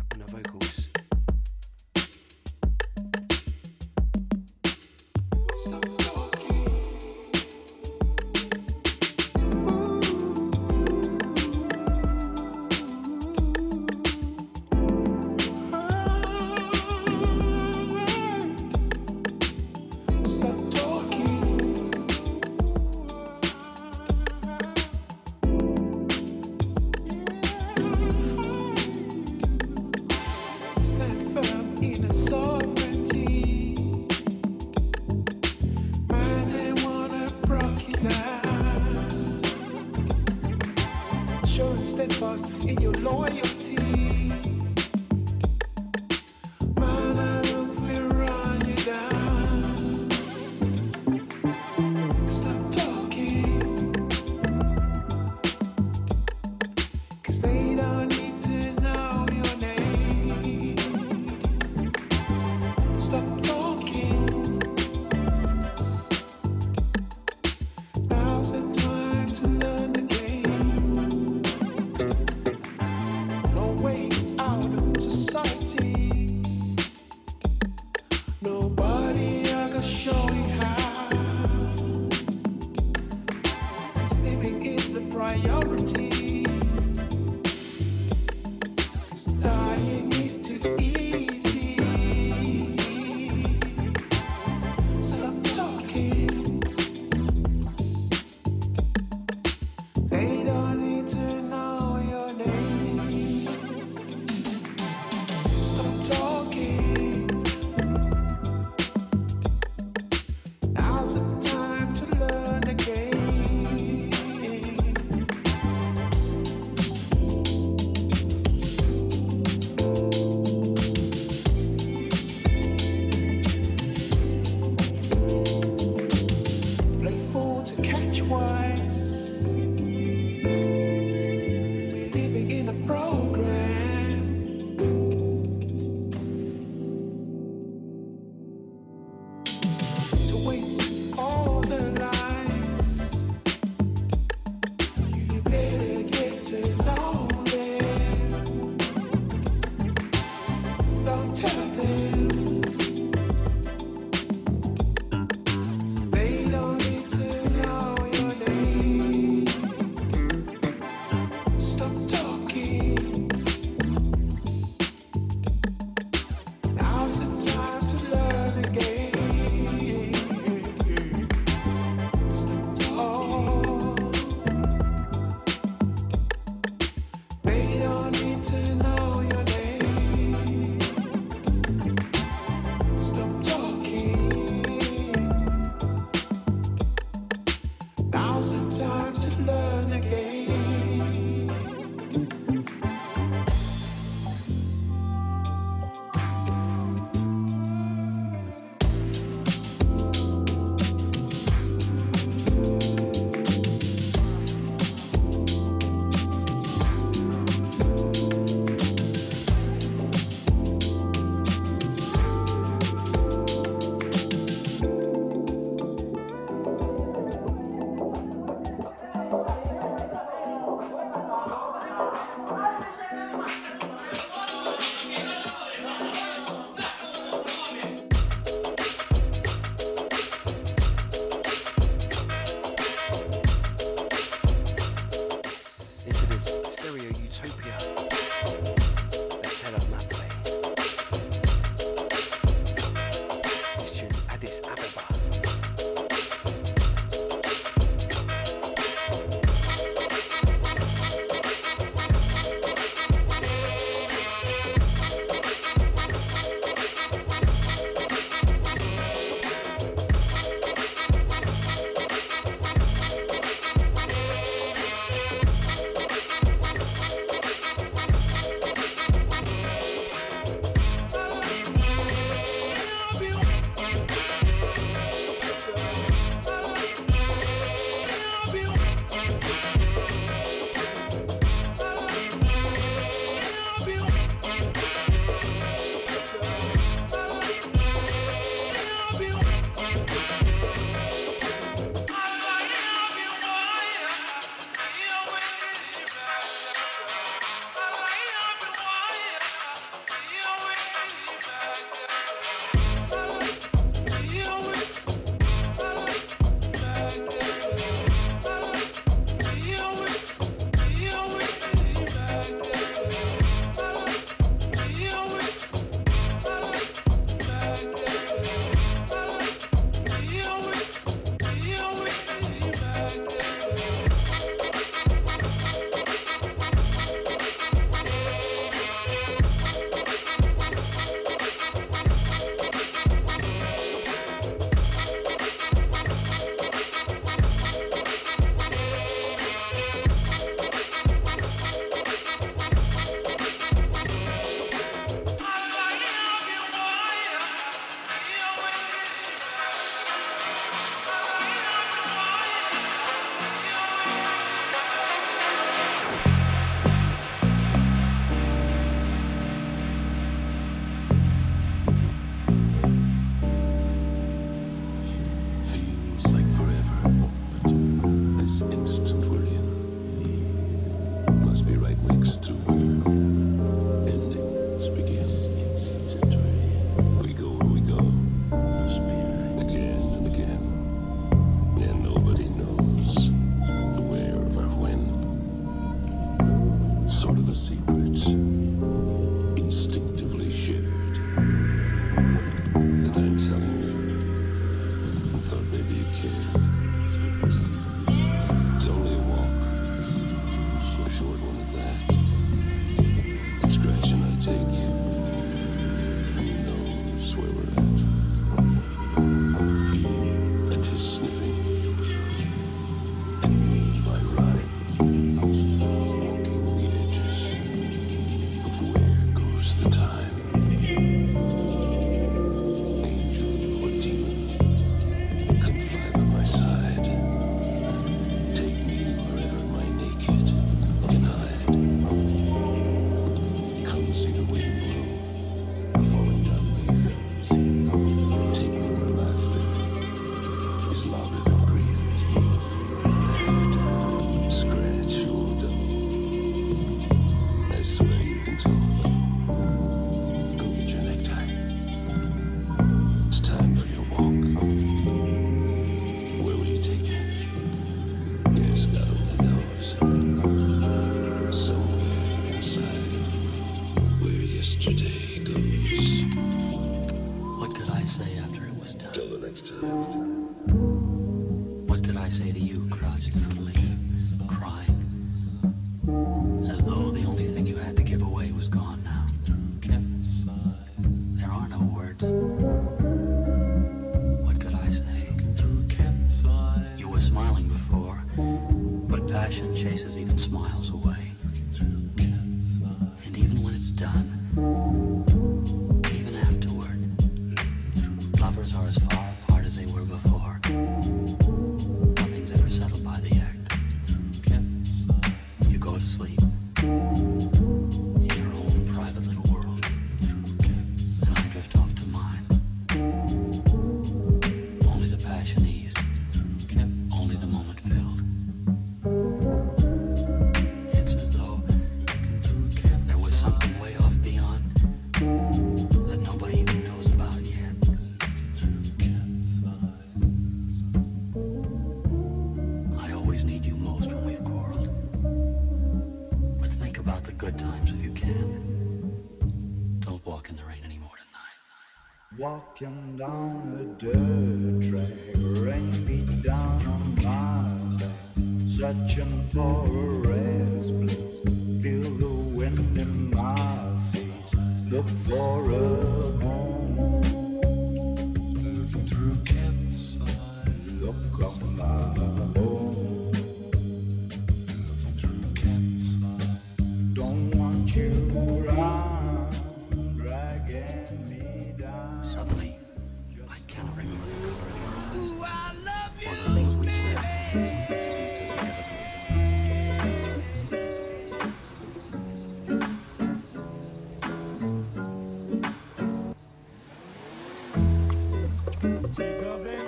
searching 548.90 549.44
for 549.52 549.89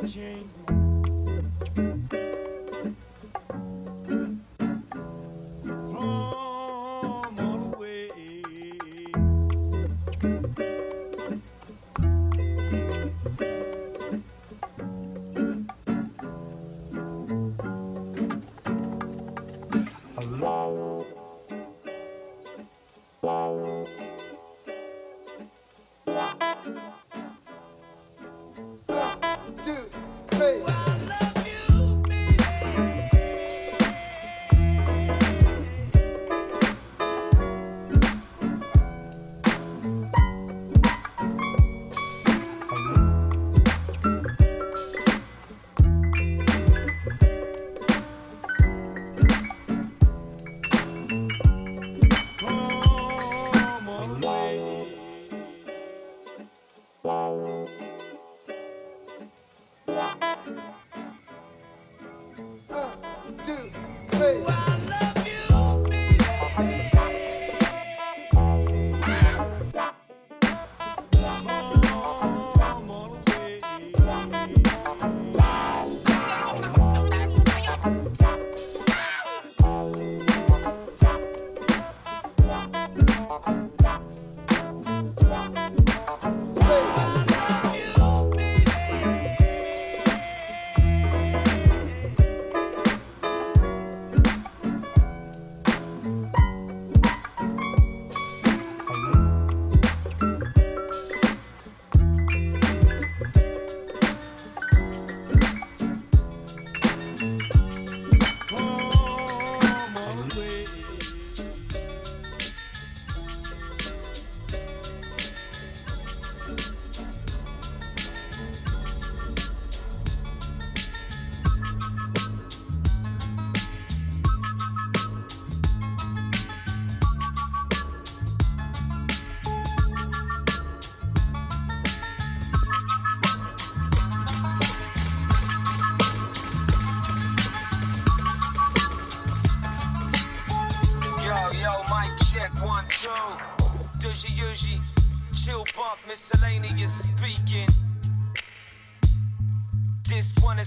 Take 0.05 0.82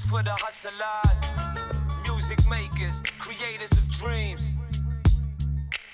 for 0.09 0.21
the 0.21 0.31
hustlers, 0.31 1.19
music 2.03 2.39
makers, 2.49 3.01
creators 3.19 3.71
of 3.71 3.89
dreams. 3.89 4.53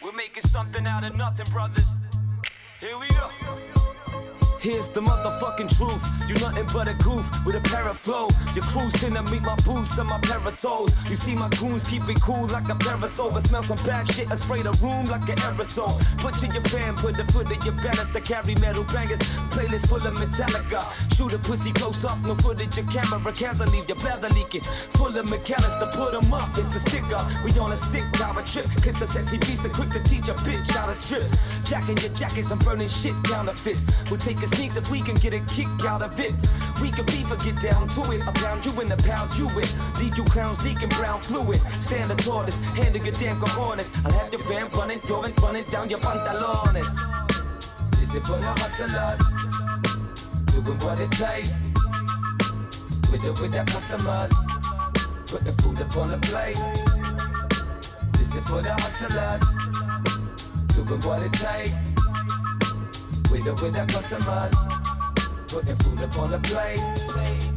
We're 0.03 0.11
making 0.11 0.43
something 0.43 0.85
out 0.85 1.03
of 1.03 1.15
nothing, 1.15 1.45
brothers. 1.51 1.99
Here 2.79 2.97
we 2.99 3.07
go. 3.09 3.29
Here's 4.59 4.87
the 4.89 5.01
motherfucking 5.01 5.75
truth. 5.77 6.03
you're 6.27 6.39
nothing 6.39 6.67
but 6.73 6.87
a 6.87 6.93
goof 7.03 7.25
with 7.45 7.55
a 7.55 7.61
pair 7.61 7.87
of 7.87 7.97
flow. 7.97 8.20
Your 8.55 8.65
cruising 8.65 9.15
to 9.15 9.23
meet 9.23 9.41
my 9.41 9.55
boots 9.63 9.97
and 9.97 10.09
my 10.09 10.19
parasols. 10.19 10.91
You 11.09 11.15
see 11.15 11.35
my 11.35 11.49
goons 11.59 11.83
keep 11.87 12.07
it 12.07 12.21
cool 12.21 12.47
like 12.47 12.69
a 12.69 12.75
parasol. 12.75 13.31
But 13.31 13.43
smell 13.43 13.63
some 13.63 13.77
bad 13.85 14.07
shit 14.07 14.29
and 14.29 14.39
spray 14.39 14.61
the 14.61 14.71
room 14.83 15.05
like 15.05 15.27
an 15.29 15.37
aerosol. 15.47 15.93
Butcher 16.21 16.51
your 16.53 16.63
fan, 16.63 16.95
put 16.95 17.15
the 17.15 17.23
foot 17.31 17.51
in 17.51 17.61
your 17.61 17.75
balance 17.81 18.11
to 18.13 18.21
carry 18.21 18.55
metal 18.55 18.83
bangers. 18.93 19.19
Playlist 19.51 19.87
full 19.87 20.05
of 20.05 20.15
Metallica. 20.15 20.81
Shoot 21.15 21.33
a 21.33 21.39
pussy 21.39 21.71
close 21.71 22.03
up, 22.05 22.19
no 22.23 22.35
footage. 22.35 22.77
Your 22.77 22.85
camera 22.87 23.31
cans 23.33 23.59
leave 23.71 23.87
your 23.87 23.97
bladder 23.97 24.29
leaking. 24.29 24.61
Full 24.97 25.17
of 25.17 25.29
mechanics 25.29 25.75
to 25.75 25.87
put 25.93 26.13
'em 26.13 26.33
up. 26.33 26.49
It's 26.57 26.75
a 26.75 26.79
sticker. 26.79 27.21
We 27.43 27.51
on 27.59 27.71
a 27.71 27.77
sick 27.77 28.03
power 28.13 28.43
trip. 28.43 28.67
Kids 28.83 29.01
are 29.01 29.07
set 29.07 29.25
TVs 29.25 29.61
quick 29.73 29.89
to 29.91 30.03
teach 30.03 30.27
a 30.27 30.33
bitch 30.33 30.69
how 30.71 30.87
to 30.87 30.95
strip. 30.95 31.23
Jacking 31.63 31.97
your 31.97 32.13
jackets, 32.13 32.51
I'm 32.51 32.59
burning 32.59 32.89
shit 32.89 33.15
counterfeits. 33.23 33.83
We'll 34.09 34.19
take 34.19 34.41
a 34.41 34.47
sneaks 34.47 34.75
if 34.75 34.89
we 34.91 35.01
can 35.01 35.15
get 35.15 35.33
a 35.33 35.39
kick 35.55 35.67
out 35.85 36.01
of 36.01 36.19
it. 36.19 36.35
We 36.81 36.91
can 36.91 37.05
be, 37.05 37.23
or 37.31 37.37
get 37.37 37.61
down 37.61 37.87
to 37.89 38.11
it. 38.11 38.20
I 38.27 38.31
pound 38.31 38.65
you 38.65 38.79
in 38.81 38.87
the 38.87 38.97
pounds 39.07 39.37
you 39.37 39.47
with. 39.55 39.71
Leave 39.99 40.17
you 40.17 40.23
clowns 40.25 40.63
leaking 40.63 40.89
brown 40.89 41.21
fluid. 41.21 41.59
Stand 41.81 42.11
the 42.11 42.15
tortoise, 42.15 42.61
handle 42.75 43.01
your 43.03 43.13
damn 43.13 43.39
cojones. 43.39 43.89
I'll 44.05 44.11
have 44.19 44.31
your 44.31 44.41
fan 44.41 44.69
running, 44.71 44.99
going, 45.07 45.33
running 45.41 45.63
down 45.65 45.89
your 45.89 45.99
pantalones. 45.99 46.91
This 47.99 48.15
is 48.15 48.27
for 48.27 48.37
the 48.37 48.51
hustlers. 48.61 49.19
Doing 50.53 50.77
what 50.79 50.99
it 50.99 51.11
takes. 51.11 51.49
With 53.11 53.21
the, 53.21 53.31
with 53.41 53.51
the 53.51 53.63
customers. 53.65 54.31
Put 55.31 55.45
the 55.45 55.53
food 55.61 55.79
upon 55.79 56.11
the 56.11 56.17
plate. 56.27 56.59
This 58.13 58.35
is 58.35 58.43
for 58.45 58.61
the 58.61 58.73
hustlers. 58.73 59.41
Doing 60.75 61.01
what 61.01 61.21
it 61.23 61.33
takes. 61.33 61.71
With 63.31 63.45
the, 63.45 63.53
with 63.53 63.73
the 63.73 63.85
customers. 63.87 64.51
the 65.65 65.83
food 65.83 66.01
upon 66.01 66.31
the 66.31 66.39
plate. 66.39 67.50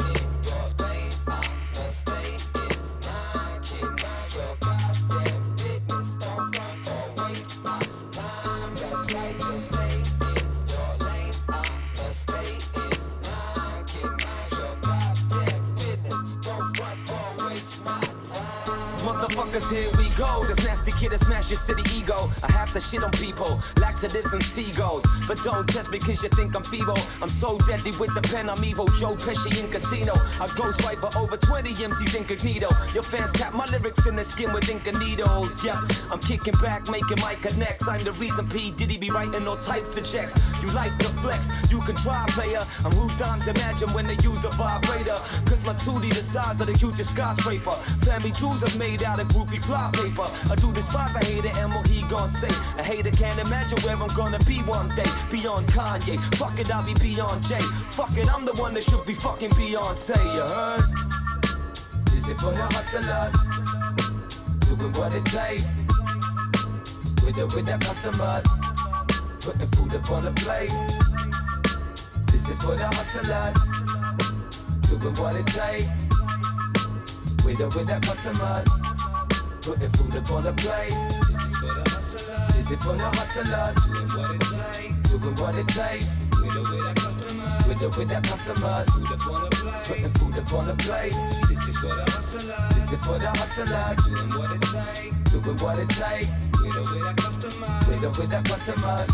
Go. 20.24 20.44
This 20.44 20.66
nasty 20.66 20.92
kid 20.92 21.12
that 21.12 21.20
smash 21.20 21.50
your 21.50 21.58
city 21.58 21.82
ego. 21.96 22.30
I 22.42 22.50
have 22.52 22.72
to 22.72 22.80
shit 22.80 23.02
on 23.02 23.10
people, 23.12 23.60
laxatives 24.04 24.32
and 24.32 24.42
seagulls. 24.42 25.04
But 25.26 25.42
don't 25.42 25.66
test 25.66 25.90
me 25.90 25.98
cause 25.98 26.22
you 26.22 26.28
think 26.30 26.54
I'm 26.54 26.64
feeble. 26.64 26.98
I'm 27.22 27.28
so 27.28 27.58
deadly 27.58 27.92
with 27.98 28.14
the 28.14 28.20
pen, 28.20 28.50
I'm 28.50 28.62
evil. 28.64 28.86
Joe 29.00 29.14
Pesci 29.14 29.62
in 29.62 29.70
casino. 29.70 30.14
I 30.40 30.48
ghost 30.56 30.82
fight 30.82 30.98
for 30.98 31.10
over 31.18 31.36
20 31.36 31.72
MCs 31.72 32.14
incognito. 32.16 32.68
Your 32.92 33.02
fans 33.02 33.32
tap 33.32 33.54
my 33.54 33.64
lyrics 33.66 34.06
in 34.06 34.16
their 34.16 34.24
skin 34.24 34.52
with 34.52 34.64
needles. 34.98 35.64
Yeah, 35.64 35.80
I'm 36.10 36.18
kicking 36.20 36.54
back, 36.60 36.88
making 36.90 37.20
my 37.20 37.34
connects. 37.36 37.88
I'm 37.88 38.04
the 38.04 38.12
reason 38.12 38.46
P. 38.48 38.70
Diddy 38.70 38.98
be 38.98 39.10
writing 39.10 39.46
all 39.48 39.56
types 39.56 39.96
of 39.96 40.04
checks. 40.04 40.34
You 40.62 40.68
like 40.72 40.96
the 40.98 41.08
flex, 41.22 41.48
you 41.70 41.80
can 41.80 41.96
try, 41.96 42.24
player. 42.28 42.60
I'm 42.84 42.92
who 42.92 43.08
dimes 43.18 43.48
imagine 43.48 43.88
when 43.92 44.06
they 44.06 44.16
use 44.22 44.44
a 44.44 44.50
vibrator. 44.50 45.16
Cause 45.46 45.64
my 45.64 45.74
2D 45.74 46.10
the 46.10 46.22
size 46.22 46.60
of 46.60 46.66
the 46.66 46.76
hugest 46.76 47.10
skyscraper. 47.10 47.76
Family 48.04 48.32
jewels 48.32 48.62
are 48.62 48.78
made 48.78 49.02
out 49.02 49.20
of 49.20 49.28
groupie 49.28 49.62
fly 49.64 49.90
paper. 49.94 50.26
I 50.50 50.56
do 50.56 50.72
despise 50.72 51.14
a 51.16 51.24
hater 51.24 51.52
and 51.60 51.72
what 51.72 51.86
he 51.88 52.02
gon' 52.02 52.30
say. 52.30 52.52
A 52.78 52.82
hater 52.82 53.10
can't 53.10 53.38
imagine 53.40 53.78
where 53.80 53.93
I'm 54.02 54.08
gonna 54.16 54.38
be 54.40 54.58
one 54.60 54.88
day. 54.96 55.04
Beyond 55.30 55.68
Kanye, 55.68 56.18
fuck 56.36 56.58
it, 56.58 56.74
I'll 56.74 56.84
be 56.84 56.94
beyond 56.94 57.42
Jay. 57.44 57.60
Fuck 57.90 58.16
it, 58.16 58.32
I'm 58.32 58.44
the 58.44 58.52
one 58.54 58.74
that 58.74 58.82
should 58.82 59.04
be 59.06 59.14
fucking 59.14 59.50
Beyonce, 59.50 60.16
you 60.34 60.42
heard? 60.42 60.82
This 62.06 62.28
is 62.28 62.40
for 62.40 62.52
the 62.52 62.62
hustlers, 62.62 63.32
doing 64.66 64.92
what 64.94 65.12
it 65.12 65.24
takes. 65.26 65.64
With 67.24 67.36
the, 67.36 67.46
with 67.54 67.66
the 67.66 67.78
customers, 67.78 68.44
putting 69.40 69.68
food 69.72 69.94
up 69.94 70.10
on 70.10 70.24
the 70.24 70.32
plate. 70.42 70.72
This 72.32 72.50
is 72.50 72.58
for 72.62 72.76
the 72.76 72.86
hustlers, 72.86 73.54
doing 74.88 75.14
what 75.16 75.36
it 75.36 75.46
takes. 75.46 75.88
With 77.44 77.58
the, 77.58 77.66
with 77.66 77.86
the 77.86 77.98
customers, 78.00 78.66
putting 79.62 79.90
food 79.90 80.16
up 80.16 80.30
on 80.32 80.42
the 80.44 80.52
plate. 80.52 80.94
This 81.30 81.42
is 81.44 81.56
for 81.58 81.72
the 81.74 81.84
hustlers, 81.90 82.43
doing 82.68 82.98
what 84.08 84.34
it 84.34 84.40
takes. 84.40 85.10
Doing 85.10 85.36
what 85.36 85.54
it 85.54 85.68
takes. 85.68 86.06
With 86.44 86.52
the, 86.52 86.60
with 86.68 86.78
the 86.78 86.94
customers, 86.94 87.64
with 87.68 87.88
the, 87.88 87.96
with 87.96 88.08
the 88.08 88.20
customers, 88.20 88.88
food 90.18 90.36
up 90.38 90.52
on 90.52 90.66
the 90.66 90.74
plate. 90.74 91.16
This 91.48 91.62
is 91.68 91.76
for 91.78 91.88
the 91.88 92.04
hustlers, 92.04 92.74
this 92.74 92.92
is 92.92 93.00
for 93.04 93.18
the 93.18 93.28
hustlers, 93.28 93.96
doing 94.04 94.30
what 94.36 94.50
it 94.52 94.62
takes. 94.62 95.30
Doing 95.32 95.58
what 95.58 95.78
it 95.78 95.88
takes. 95.88 96.28
With 96.64 96.72
the, 96.72 96.80
with 96.80 97.04
the 97.04 97.12
customers, 97.20 97.84
with 97.88 98.00
the, 98.00 98.08
with 98.16 98.30
the 98.30 98.40
customers, 98.44 99.08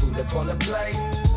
food 0.00 0.16
up 0.18 0.36
on 0.36 0.46
the 0.46 0.56
plate. 0.64 1.33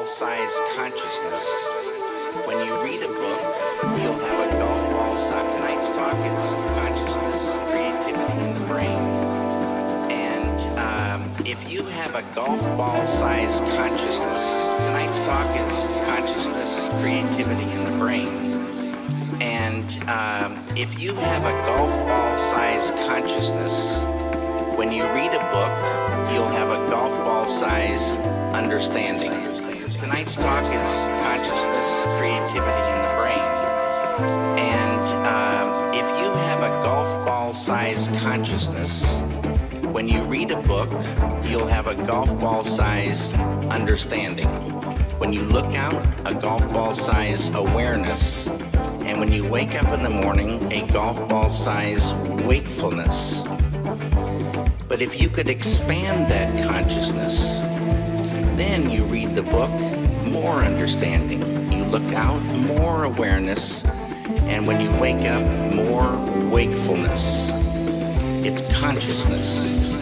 Golf 0.00 0.08
ball 0.08 0.16
sized 0.16 0.58
consciousness, 0.76 1.68
when 2.46 2.64
you 2.64 2.72
read 2.82 3.02
a 3.02 3.08
book, 3.08 3.42
you'll 4.00 4.18
have 4.18 4.48
a 4.48 4.58
golf 4.58 4.92
ball 4.92 5.16
size. 5.18 5.54
Tonight's 5.56 5.88
talk 5.88 6.16
is 6.24 6.54
consciousness, 6.80 7.58
creativity, 7.68 8.32
and 8.40 8.56
the 8.56 8.66
brain. 8.66 9.02
And 10.10 10.58
um, 10.78 11.30
if 11.44 11.70
you 11.70 11.82
have 11.84 12.14
a 12.14 12.22
golf 12.34 12.62
ball 12.78 13.04
size 13.04 13.60
consciousness, 13.76 14.68
tonight's 14.86 15.18
talk 15.26 15.54
is 15.54 15.86
consciousness, 16.06 16.88
creativity, 17.02 17.64
and 17.64 17.92
the 17.92 17.98
brain. 17.98 18.28
And 19.42 19.84
um, 20.08 20.58
if 20.78 20.98
you 20.98 21.14
have 21.14 21.44
a 21.44 21.52
golf 21.66 21.92
ball 22.08 22.36
sized 22.38 22.94
consciousness, 23.06 24.02
when 24.78 24.92
you 24.92 25.04
read 25.04 25.34
a 25.34 25.44
book, 25.52 26.32
you'll 26.32 26.48
have 26.48 26.70
a 26.70 26.88
golf 26.88 27.14
ball 27.18 27.46
size 27.46 28.16
understanding. 28.54 29.49
Tonight's 30.10 30.34
talk 30.34 30.64
is 30.64 30.90
consciousness, 31.22 32.02
creativity, 32.18 32.82
and 32.90 33.04
the 33.06 33.12
brain. 33.22 34.58
And 34.58 35.08
um, 35.24 35.94
if 35.94 36.04
you 36.18 36.28
have 36.32 36.64
a 36.64 36.84
golf 36.84 37.24
ball 37.24 37.54
sized 37.54 38.12
consciousness, 38.16 39.20
when 39.92 40.08
you 40.08 40.20
read 40.24 40.50
a 40.50 40.60
book, 40.62 40.90
you'll 41.44 41.68
have 41.68 41.86
a 41.86 41.94
golf 42.06 42.28
ball 42.40 42.64
size 42.64 43.34
understanding. 43.70 44.48
When 45.20 45.32
you 45.32 45.44
look 45.44 45.76
out, 45.76 46.04
a 46.24 46.34
golf 46.34 46.68
ball 46.72 46.92
size 46.92 47.54
awareness. 47.54 48.48
And 49.06 49.20
when 49.20 49.30
you 49.30 49.48
wake 49.48 49.80
up 49.80 49.92
in 49.92 50.02
the 50.02 50.10
morning, 50.10 50.72
a 50.72 50.88
golf 50.88 51.28
ball 51.28 51.50
size 51.50 52.14
wakefulness. 52.44 53.44
But 54.88 55.02
if 55.02 55.20
you 55.20 55.28
could 55.28 55.48
expand 55.48 56.28
that 56.32 56.66
consciousness, 56.66 57.60
then 58.56 58.90
you 58.90 59.04
read 59.04 59.36
the 59.36 59.42
book, 59.42 59.70
more 60.30 60.62
understanding. 60.62 61.40
You 61.72 61.84
look 61.84 62.12
out, 62.14 62.40
more 62.42 63.04
awareness. 63.04 63.84
And 63.84 64.66
when 64.66 64.80
you 64.80 64.90
wake 64.98 65.26
up, 65.26 65.42
more 65.74 66.16
wakefulness. 66.50 67.50
It's 68.44 68.80
consciousness. 68.80 69.99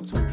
Locked 0.00 0.29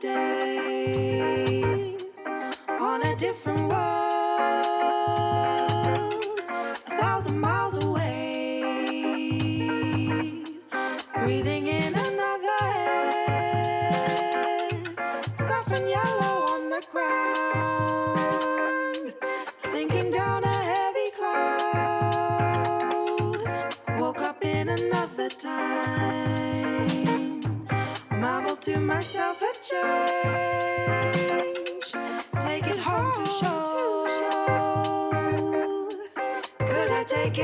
day 0.00 1.96
on 2.80 3.02
a 3.06 3.16
different 3.16 3.67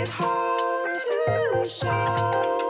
home 0.08 0.94
to 0.94 1.68
show? 1.68 2.63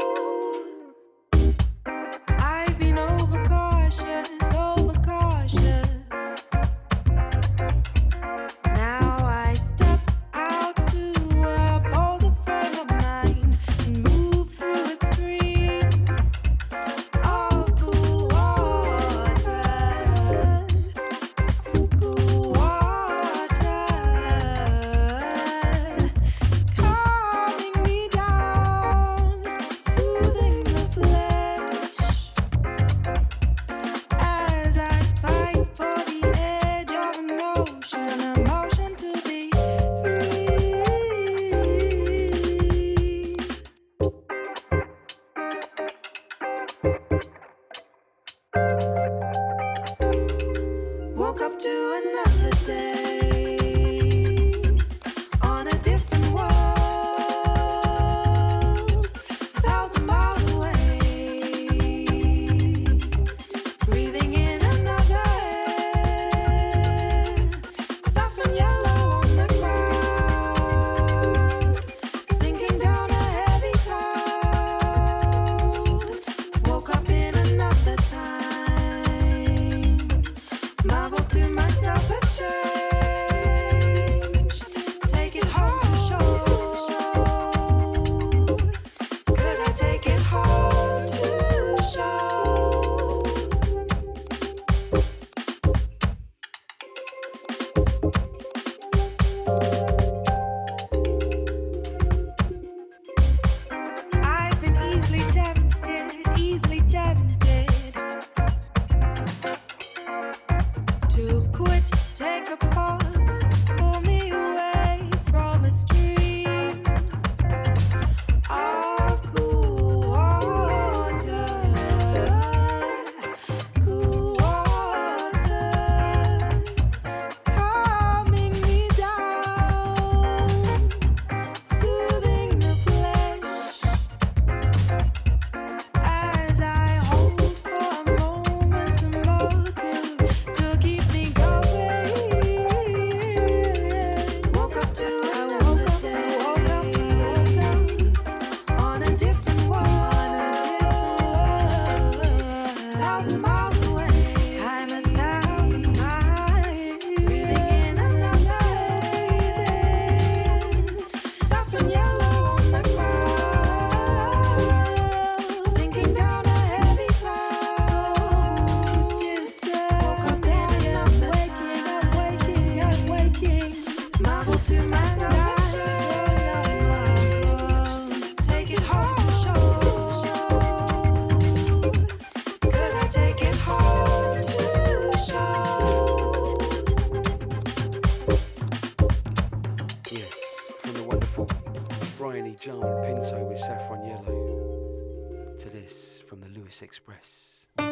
From 196.34 196.52
the 196.52 196.58
Lewis 196.58 196.82
Express. 196.82 197.68
If 197.78 197.84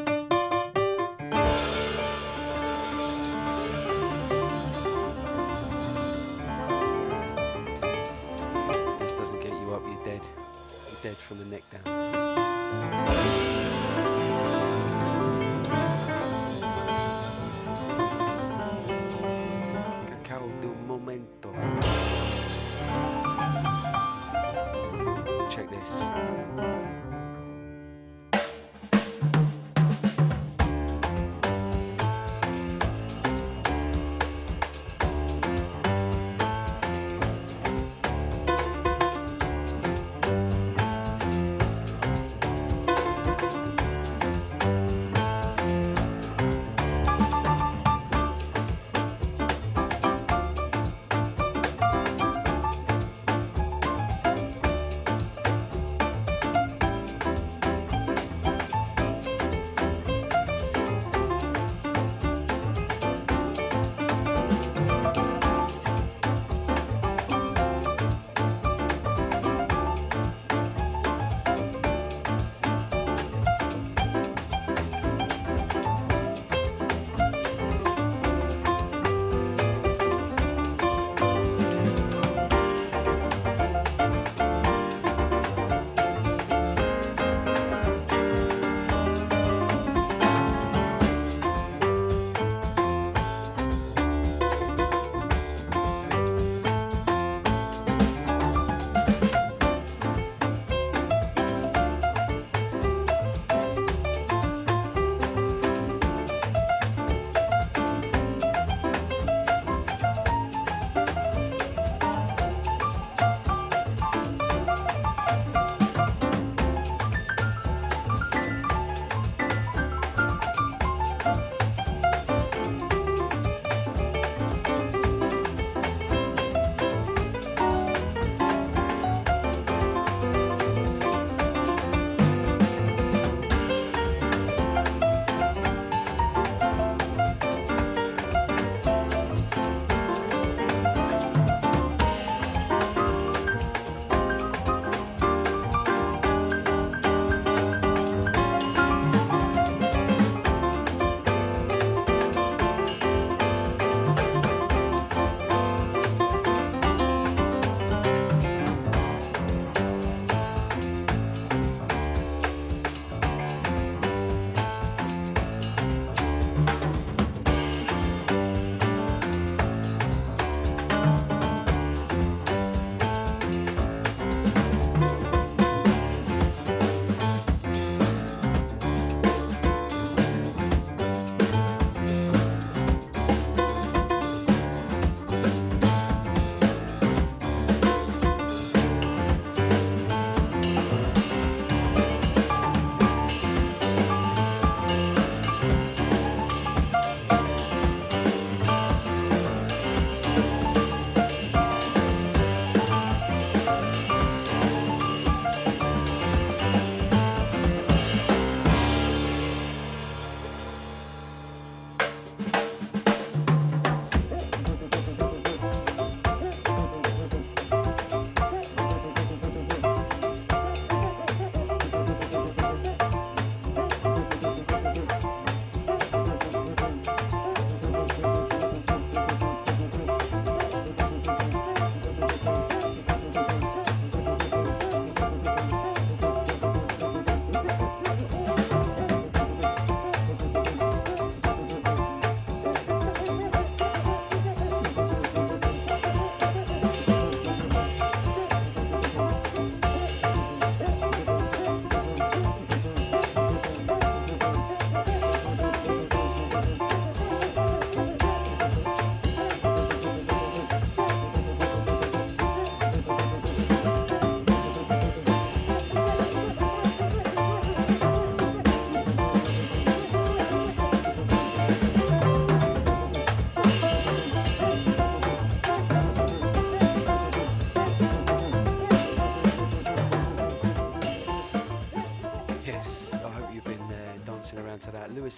this 8.98 9.12
doesn't 9.12 9.40
get 9.40 9.52
you 9.52 9.73
up, 9.73 9.82
you're 9.86 10.05
dead. 10.05 10.27
You're 10.90 11.02
dead 11.02 11.19
from 11.19 11.39
the 11.39 11.44
neck 11.44 11.62
down. 11.70 11.85
Cacao 20.09 20.48
de 20.60 20.66
un 20.66 20.86
momento. 20.89 21.52
Check 25.48 25.70
this. 25.70 26.02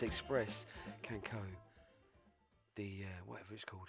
Express, 0.04 0.66
Canco, 1.02 1.38
the 2.76 3.04
uh, 3.04 3.22
whatever 3.26 3.54
it's 3.54 3.64
called. 3.64 3.88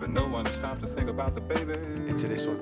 But 0.00 0.10
no 0.10 0.26
one 0.26 0.46
stopped 0.46 0.82
to 0.82 0.88
think 0.88 1.08
about 1.08 1.34
the 1.34 1.40
baby. 1.40 1.74
Into 2.08 2.26
this 2.26 2.46
one. 2.46 2.60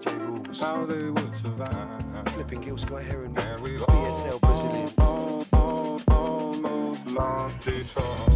J 0.00 0.14
Rules. 0.14 0.58
How 0.58 0.84
they 0.84 1.10
would 1.10 1.36
survive. 1.36 2.28
Flipping 2.32 2.60
Gil 2.62 2.76
Scott 2.76 3.04
Heron. 3.04 3.38
And 3.38 3.62
we 3.62 3.76
BSL 3.76 4.40
Brazilians. 4.40 4.94
all, 4.98 5.44
all, 5.52 6.00
almost 6.08 7.06
lost 7.06 7.68
it 7.68 7.86
all. 7.96 8.26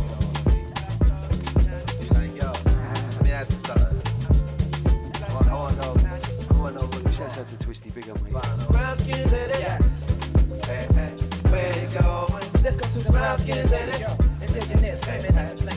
Be 2.01 2.09
like, 2.15 2.41
yo, 2.41 2.53
let 2.53 3.25
me 3.25 3.33
ask 3.33 3.51
you 3.51 3.59
something. 3.59 4.03
I 5.29 5.35
want, 5.35 5.47
I 5.49 5.55
want 5.55 5.75
to 5.75 5.83
know. 5.83 5.97
I 6.51 6.59
want 6.59 6.77
to 6.77 6.83
know 6.83 6.87
what 6.89 7.03
you 7.03 7.13
Shouts 7.13 7.39
out 7.39 7.47
to 7.49 7.59
Twisty, 7.59 7.91
big 7.91 8.09
up, 8.09 8.23
mate. 8.23 8.35
Brown 8.71 8.97
skin 8.97 9.29
lady. 9.31 9.59
Yes. 9.59 10.09
Hey, 10.67 10.87
hey, 10.95 11.13
where 11.51 11.81
you 11.81 11.99
going? 11.99 12.36
Let's 12.67 12.75
go 12.75 12.89
to 12.89 12.99
the 12.99 13.13
brown 13.13 13.39
skin 13.39 13.69
lady. 13.69 14.05
Indigenous 14.43 15.01
women. 15.07 15.35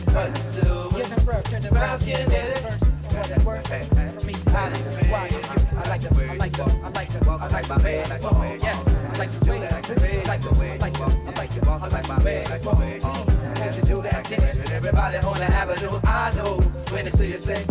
What 0.09 0.33
you 0.35 0.61
do? 0.63 0.97
Giving 0.97 1.23
birth 1.23 1.43
to 1.51 1.59
the 1.59 1.69
brown 1.69 1.99
skin 1.99 2.27
lady. 2.29 2.59
For 2.59 3.13
what 3.13 3.29
it's 3.29 3.45
worth. 3.45 3.67
For 3.67 4.25
me 4.25 4.33
to 4.33 4.49
hide 4.49 4.73
watching 5.11 5.37
you. 5.37 5.77
I 5.77 5.87
like 5.87 6.01
the, 6.01 6.09
I 6.25 6.33
like 6.33 6.51
the, 6.51 6.63
I 6.65 6.89
like 6.89 7.09
the, 7.11 7.25
I 7.29 7.47
like 7.47 7.67
the 7.67 8.33
way. 8.39 8.57
Yes, 8.59 8.87
I 8.87 9.17
like 9.19 9.29
the 9.29 9.51
way. 9.51 9.67
I 9.67 9.69
like 9.69 10.41
the 10.41 10.51
way. 10.57 10.71
I 10.71 10.77
like 10.79 10.93
the, 10.93 11.05
I 11.05 11.37
like 11.37 11.51
the, 11.51 11.61
I 11.61 12.49
like 12.49 12.61
the 12.63 12.75
way. 12.79 12.99
Won't 13.03 13.75
you 13.75 13.83
do 13.83 14.01
that 14.01 14.27
dance? 14.27 14.55
And 14.55 14.69
everybody 14.71 15.17
on 15.17 15.37
the 15.37 15.45
avenue, 15.45 15.99
I 16.05 16.33
know 16.37 16.55
when 16.89 17.05
they 17.05 17.11
see 17.11 17.27
you 17.27 17.37
say. 17.37 17.67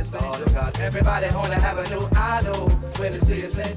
It's 0.00 0.14
all 0.14 0.42
about 0.44 0.80
everybody 0.80 1.26
on 1.26 1.50
the 1.50 1.56
avenue, 1.56 2.08
I 2.16 2.40
know 2.40 2.68
when 2.96 3.12
they 3.12 3.18
see 3.18 3.38
you 3.38 3.48
say. 3.48 3.74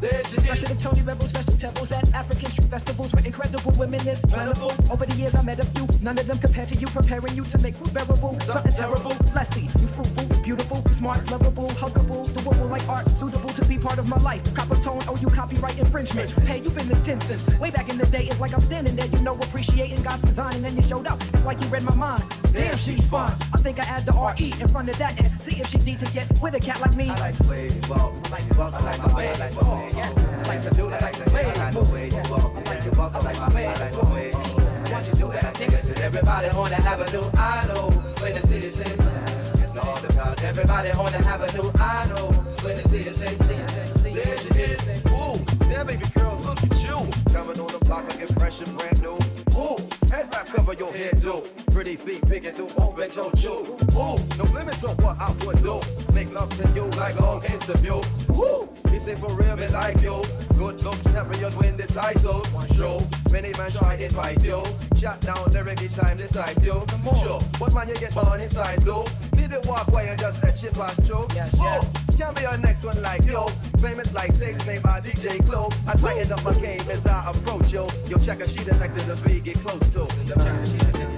Fresher 0.00 0.66
than 0.66 0.78
Tony 0.78 1.02
Rebels, 1.02 1.32
festivals 1.32 1.92
at 1.92 2.14
African 2.14 2.50
street 2.50 2.68
festivals 2.68 3.12
where 3.12 3.24
incredible 3.24 3.72
women 3.72 4.06
is 4.06 4.20
plentiful. 4.20 4.72
Over 4.90 5.06
the 5.06 5.14
years, 5.16 5.34
I 5.34 5.42
met 5.42 5.58
a 5.58 5.64
few, 5.64 5.88
none 6.00 6.18
of 6.18 6.26
them 6.26 6.38
compared 6.38 6.68
to 6.68 6.76
you, 6.76 6.86
preparing 6.86 7.34
you 7.34 7.44
to 7.44 7.58
make 7.58 7.74
fruit 7.74 7.92
bearable. 7.92 8.38
Something 8.40 8.72
terrible, 8.72 9.12
let's. 9.34 9.56
You 9.56 9.88
fruitful, 9.88 10.42
beautiful, 10.42 10.84
smart, 10.88 11.30
lovable, 11.30 11.68
huggable, 11.70 12.28
doable 12.28 12.70
like 12.70 12.86
art, 12.88 13.16
suitable 13.16 13.48
to 13.50 13.64
be 13.64 13.78
part 13.78 13.98
of 13.98 14.08
my 14.08 14.18
life. 14.18 14.42
Copper 14.54 14.76
tone, 14.76 15.00
oh, 15.08 15.16
you 15.16 15.28
copyright 15.28 15.78
infringement. 15.78 16.34
Pay 16.44 16.58
you 16.58 16.70
been 16.70 16.88
this 16.88 17.00
10 17.00 17.20
cents. 17.20 17.58
Way 17.58 17.70
back 17.70 17.88
in 17.88 17.96
the 17.96 18.06
day, 18.06 18.24
it's 18.24 18.38
like 18.38 18.52
I'm 18.52 18.60
standing 18.60 18.96
there, 18.96 19.06
you 19.06 19.20
know, 19.20 19.34
appreciating 19.34 20.02
God's 20.02 20.22
design, 20.22 20.54
and 20.54 20.64
then 20.64 20.76
you 20.76 20.82
showed 20.82 21.06
up. 21.06 21.22
It's 21.22 21.44
like 21.44 21.60
you 21.60 21.68
read 21.68 21.84
my 21.84 21.94
mind. 21.94 22.22
Damn, 22.52 22.76
she's 22.76 23.06
fine. 23.06 23.34
I 23.54 23.58
think 23.58 23.80
I 23.80 23.84
add 23.84 24.04
the 24.04 24.12
RE 24.12 24.52
in 24.60 24.68
front 24.68 24.90
of 24.90 24.98
that 24.98 25.18
and 25.20 25.42
see 25.42 25.60
if 25.60 25.68
she 25.68 25.78
D 25.78 25.96
to 25.96 26.06
get 26.12 26.30
with 26.42 26.54
a 26.54 26.60
cat 26.60 26.80
like 26.80 26.94
me. 26.94 27.08
I 27.08 27.14
like 27.14 27.40
way 27.48 27.68
you 27.68 27.80
walk, 27.88 28.12
I 28.26 28.30
like 28.30 28.48
the 28.48 28.58
walk, 28.58 28.74
I 28.74 28.80
like 28.80 29.02
the 29.02 29.14
way 29.14 29.32
you 29.32 29.60
walk. 29.60 29.85
Yes, 29.94 30.16
I 30.18 30.42
like 30.48 30.62
to 30.62 30.70
do 30.70 30.90
that, 30.90 31.02
I 31.02 31.10
like 31.10 31.26
way 31.32 31.44
way 31.92 32.10
walk, 32.30 32.64
to 32.64 32.90
walk, 32.98 33.12
the 33.12 33.20
way, 33.54 33.66
way. 34.10 34.26
You 35.06 35.12
do 35.12 35.28
that, 35.32 35.54
niggas 35.54 35.88
and 35.88 35.98
everybody 35.98 36.48
on 36.48 36.70
the 36.70 36.76
avenue, 36.76 37.30
I 37.36 37.66
know 37.66 37.90
when 38.22 38.34
the 38.34 38.40
city 38.48 38.70
say. 38.70 38.84
When 42.62 42.76
the 42.76 42.88
city 42.88 43.12
say. 43.12 44.12
There 44.12 44.34
is, 44.34 45.04
ooh, 45.06 45.38
there 45.68 45.84
baby 45.84 46.06
girl, 46.14 46.38
look 46.44 46.62
at 46.62 46.82
you, 46.82 46.98
coming 47.32 47.60
on 47.60 47.68
the 47.68 47.78
block 47.84 48.04
looking 48.08 48.34
fresh 48.34 48.60
and 48.60 48.76
brand 48.76 49.02
new. 49.02 49.25
Head 50.10 50.28
wrap 50.32 50.46
cover 50.46 50.72
your 50.74 50.92
head 50.92 51.20
do. 51.20 51.42
Pretty 51.72 51.96
feet, 51.96 52.26
big 52.28 52.44
and 52.44 52.56
do 52.56 52.68
open 52.78 53.10
toe 53.10 53.30
chew. 53.36 53.76
Ooh, 53.94 54.18
no 54.38 54.44
limits 54.52 54.84
on 54.84 54.96
what 54.96 55.20
I 55.20 55.32
would 55.44 55.62
do. 55.62 55.80
Make 56.14 56.32
love 56.32 56.50
to 56.60 56.68
you 56.74 56.84
like 56.98 57.18
long 57.20 57.44
interview. 57.44 58.00
Ooh, 58.30 58.68
he 58.90 58.98
say 58.98 59.14
for 59.16 59.34
real, 59.34 59.56
me 59.56 59.68
like 59.68 60.00
you. 60.00 60.22
Good 60.56 60.82
look 60.82 61.02
champion 61.04 61.56
win 61.56 61.76
the 61.76 61.86
title. 61.86 62.42
Show, 62.74 63.00
many 63.42 63.52
man 63.58 63.70
try 63.70 63.96
to 63.96 64.04
invite 64.04 64.42
you. 64.42 64.62
Chat 64.96 65.20
down 65.20 65.44
lyric 65.52 65.82
each 65.82 65.94
time 65.94 66.16
they 66.16 66.26
cite 66.26 66.62
you. 66.64 66.82
Sure, 67.20 67.40
but 67.60 67.72
man 67.74 67.88
you 67.88 67.94
get 67.96 68.14
born 68.14 68.40
inside 68.40 68.82
so. 68.82 69.04
Did 69.32 69.52
it 69.52 69.66
walk 69.66 69.88
away 69.88 70.08
and 70.08 70.18
just 70.18 70.42
let 70.42 70.56
shit 70.56 70.72
pass 70.72 70.96
through? 71.06 71.26
Oh, 71.60 71.80
can 72.16 72.32
be 72.34 72.42
your 72.42 72.56
next 72.56 72.84
one 72.84 73.00
like 73.02 73.24
yo. 73.24 73.46
Famous 73.78 74.14
like 74.14 74.38
Take 74.38 74.64
name 74.66 74.80
by 74.82 75.00
DJ 75.00 75.44
Clue. 75.46 75.68
I 75.86 75.94
tighten 75.96 76.32
up 76.32 76.42
my 76.44 76.54
game 76.54 76.88
as 76.90 77.06
I 77.06 77.30
approach 77.30 77.72
yo. 77.74 77.88
Yo, 78.08 78.16
check 78.18 78.40
a 78.40 78.48
sheet 78.48 78.68
elected 78.68 79.04
the 79.06 79.16
beat 79.26 79.44
get 79.44 79.56
close 79.56 79.92
to. 79.94 80.02
I 80.02 81.15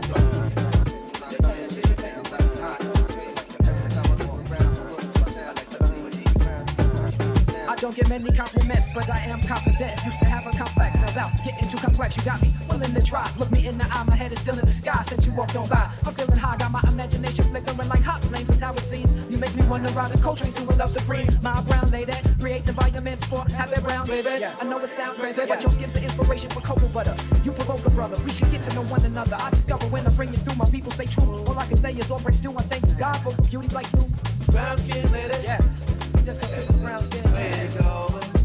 don't 7.80 7.94
get 7.94 8.08
many 8.08 8.30
compliments, 8.32 8.88
but 8.92 9.08
I 9.08 9.18
am 9.26 9.40
confident. 9.42 10.04
Used 10.04 10.18
to 10.18 10.24
have 10.24 10.46
a 10.46 10.56
complex 10.56 11.00
about 11.02 11.30
getting 11.44 11.68
too 11.68 11.76
complex. 11.76 12.16
You 12.16 12.24
got 12.24 12.42
me 12.42 12.52
willing 12.68 12.92
to 12.94 13.02
try. 13.02 13.30
Look 13.38 13.50
me 13.50 13.66
in 13.66 13.78
the 13.78 13.84
eye, 13.84 14.04
my 14.04 14.16
head 14.16 14.32
is 14.32 14.38
still 14.40 14.58
in 14.58 14.64
the 14.64 14.72
sky. 14.72 15.00
Since 15.02 15.26
you 15.26 15.32
walked 15.32 15.54
on 15.56 15.68
by, 15.68 15.90
I'm 16.04 16.14
feeling 16.14 16.36
high, 16.36 16.56
got 16.56 16.72
my 16.72 16.82
imagination 16.88 17.44
flickering 17.44 17.88
like 17.88 18.02
hot 18.02 18.22
flames. 18.24 18.48
That's 18.48 18.60
how 18.60 18.72
it 18.72 18.80
seems. 18.80 19.10
You 19.30 19.38
make 19.38 19.54
me 19.54 19.66
wanna 19.66 19.90
ride 19.92 20.14
a 20.14 20.18
Coltrane 20.18 20.52
to 20.54 20.62
a 20.62 20.74
love 20.74 20.90
supreme. 20.90 21.28
My 21.42 21.62
brown 21.62 21.90
lady 21.90 22.14
creates 22.40 22.68
environments 22.68 23.24
for 23.26 23.44
happy 23.50 23.80
brown 23.80 24.06
baby. 24.06 24.44
I 24.44 24.64
know 24.64 24.78
it 24.80 24.88
sounds 24.88 25.18
crazy, 25.18 25.42
but 25.46 25.62
your 25.62 25.70
skin's 25.70 25.94
the 25.94 26.02
inspiration 26.02 26.50
for 26.50 26.60
cocoa 26.60 26.88
butter. 26.88 27.14
You 27.44 27.52
provoke 27.52 27.86
a 27.86 27.90
brother. 27.90 28.16
We 28.24 28.32
should 28.32 28.50
get 28.50 28.62
to 28.64 28.74
know 28.74 28.82
one 28.84 29.04
another. 29.04 29.36
I 29.38 29.50
discover 29.50 29.86
when 29.86 30.06
I 30.06 30.10
bring 30.10 30.30
you 30.30 30.38
through. 30.38 30.56
My 30.56 30.68
people 30.70 30.90
say 30.90 31.06
true. 31.06 31.44
All 31.46 31.58
I 31.58 31.66
can 31.66 31.76
say 31.76 31.92
is 31.92 32.10
all 32.10 32.18
praise 32.18 32.40
due. 32.40 32.56
I 32.56 32.62
thank 32.62 32.98
God 32.98 33.16
for 33.18 33.32
beauty 33.42 33.68
like 33.68 33.90
you. 33.92 34.04
Brown 34.50 34.78
skin 34.78 35.12
lady. 35.12 35.38
Yes. 35.42 35.87
Just 36.28 36.42
cause 36.42 36.68
you're 36.68 36.78
brown 36.80 37.02
skin. 37.02 37.24
You? 37.24 37.30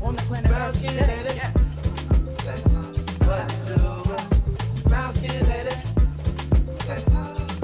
On 0.07 0.15
the 0.15 0.21
planet 0.21 0.47
Brown 0.49 0.71
skin 0.71 0.95
lady. 0.95 1.35
Yes. 1.35 1.51
What 3.27 3.43
you 3.67 3.75
do? 3.75 4.87
Brown 4.87 5.11
skin 5.11 5.43
lady. 5.51 5.75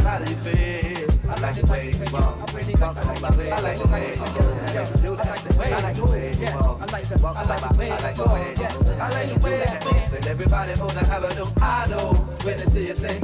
How 0.04 0.20
do 0.20 0.30
you 0.30 0.38
feel? 0.44 1.08
I 1.30 1.40
like 1.40 1.56
the 1.56 1.66
way 1.72 1.92
you 1.92 2.12
walk. 2.12 2.36
I 2.36 2.52
like 2.52 2.68
the 2.68 3.38
way, 3.38 3.50
I 3.50 3.60
like 3.62 3.78
the 3.80 3.88
way 3.88 4.12
you 4.12 4.20
walk. 4.20 5.24
I 5.24 5.30
like 5.30 5.42
the 5.42 5.58
way, 5.58 5.72
I 5.72 5.80
like 5.80 5.96
the 5.96 6.04
way 6.04 6.36
you 6.36 6.52
walk. 6.52 6.82
I 6.82 6.92
like 6.92 7.08
the, 7.08 7.16
I 7.16 7.32
like 7.32 7.62
the 7.64 7.78
way, 7.80 7.90
I 7.90 7.98
like 8.04 8.16
the 8.18 8.26
way, 8.26 8.56
I 9.00 9.10
like 9.10 9.30
the 9.30 9.40
way 9.40 9.58
that 9.60 9.80
dance. 9.86 10.12
And 10.12 10.28
everybody 10.28 10.74
on 10.74 10.96
the 10.96 11.08
avenue, 11.08 11.48
I 11.62 11.88
know 11.88 12.12
when 12.44 12.58
they 12.58 12.66
see 12.66 12.88
you 12.88 12.94
sing. 12.94 13.22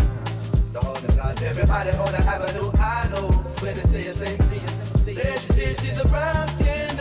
The 0.71 0.79
whole 0.79 0.95
God, 0.95 1.43
everybody 1.43 1.89
on 1.89 2.11
the 2.13 2.19
avenue, 2.19 2.71
I 2.79 3.09
know 3.11 3.27
when 3.59 3.75
they 3.75 3.83
see 3.83 4.05
you 4.05 4.13
sing. 4.13 4.74
There 5.15 5.39
she 5.39 5.61
is, 5.61 5.97
a 5.97 6.07
brown 6.09 6.45
skin 6.49 6.94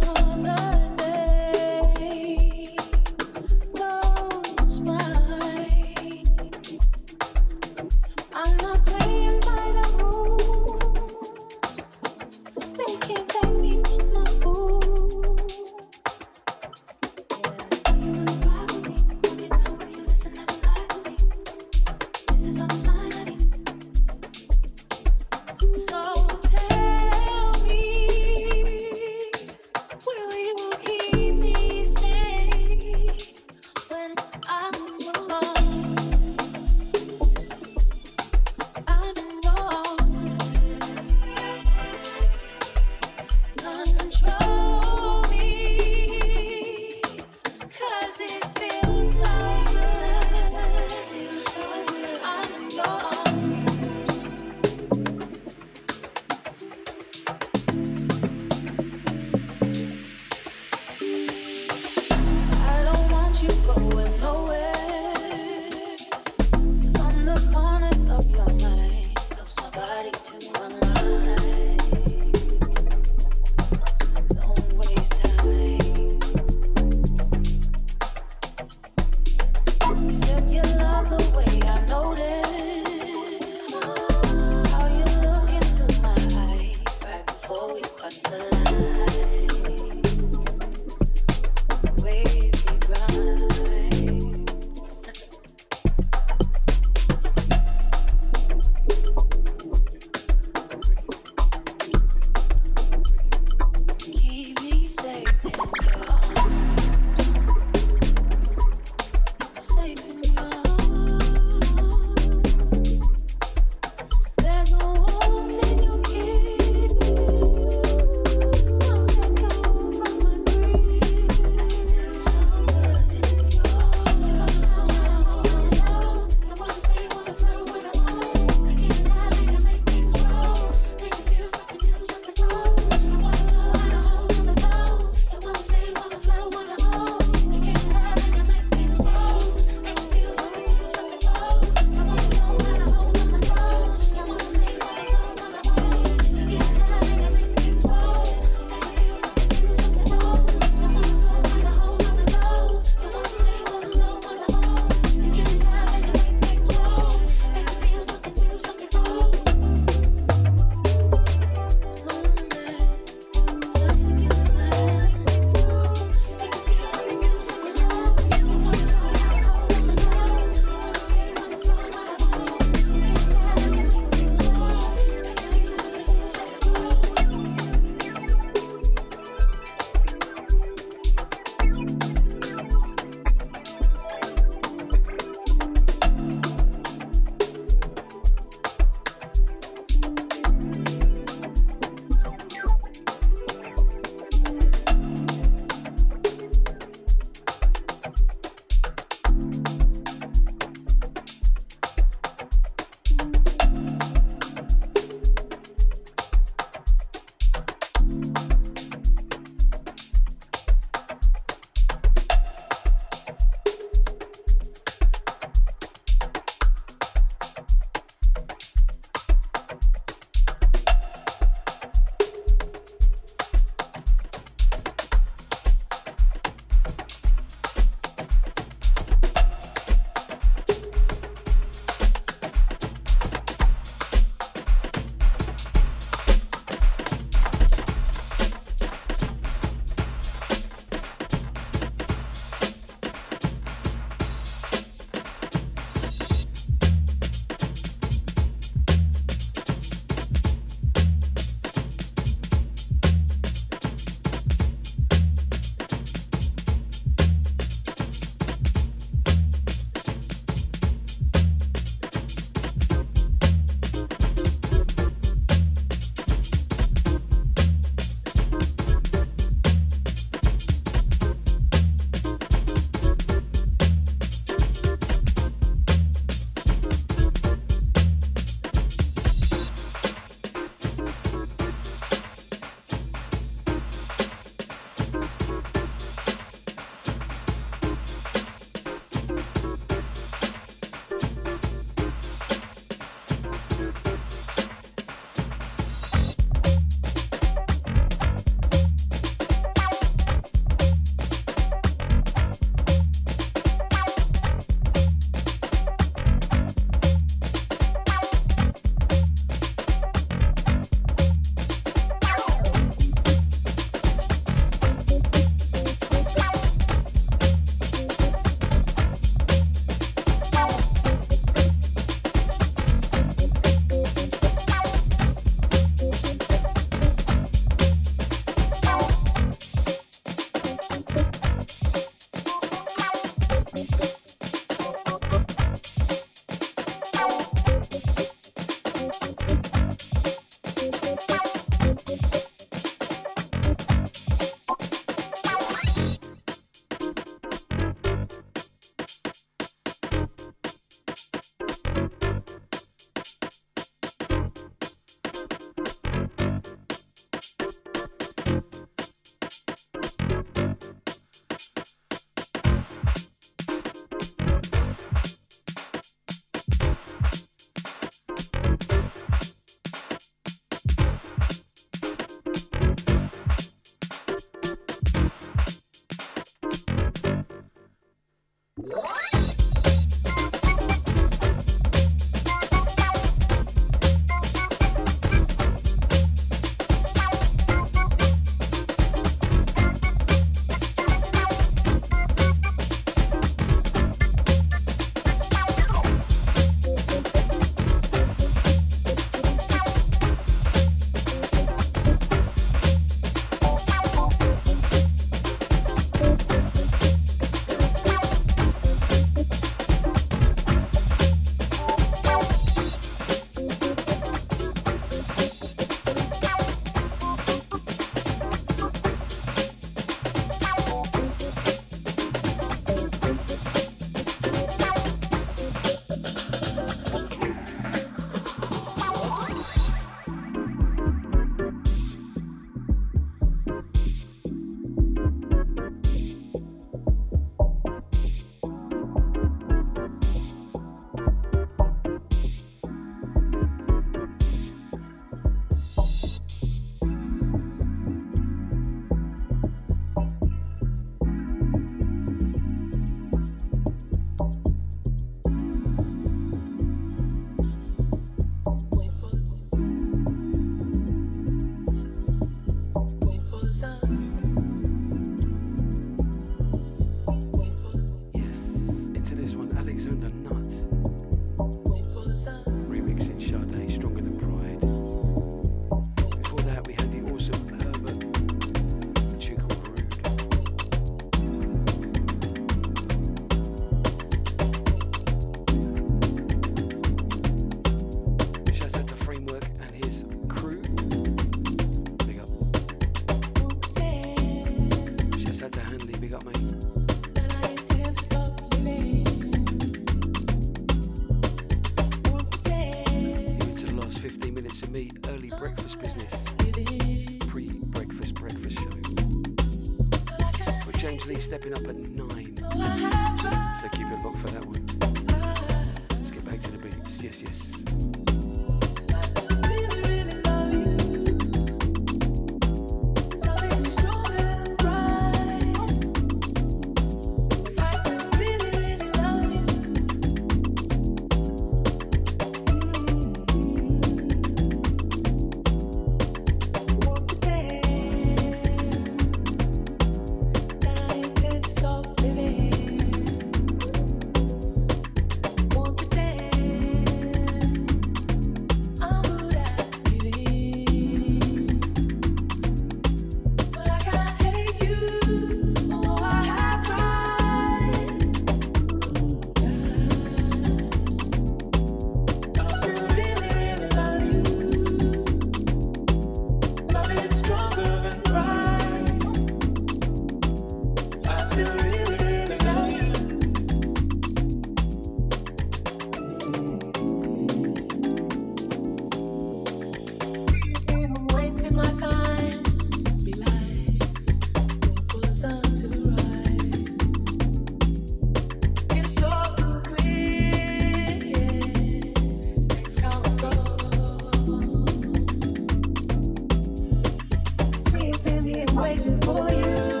waiting 598.43 599.19
for 599.21 599.49
you. 599.51 600.00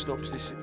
stops. 0.00 0.32
This 0.32 0.54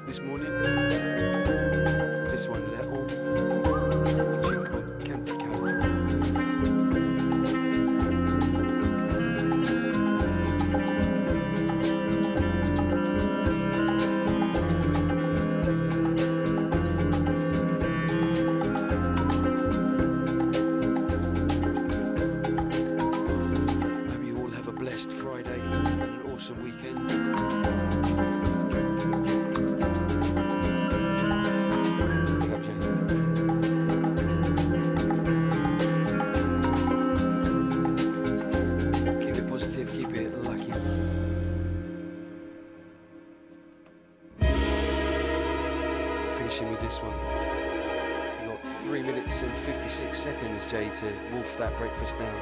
56 49.67 50.17
seconds, 50.17 50.65
Jay, 50.65 50.89
to 50.89 51.13
wolf 51.33 51.57
that 51.57 51.77
breakfast 51.77 52.17
down. 52.17 52.33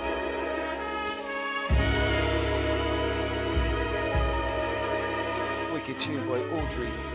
Wicked 5.73 5.99
tune 5.99 6.23
by 6.27 6.37
Audrey 6.37 7.14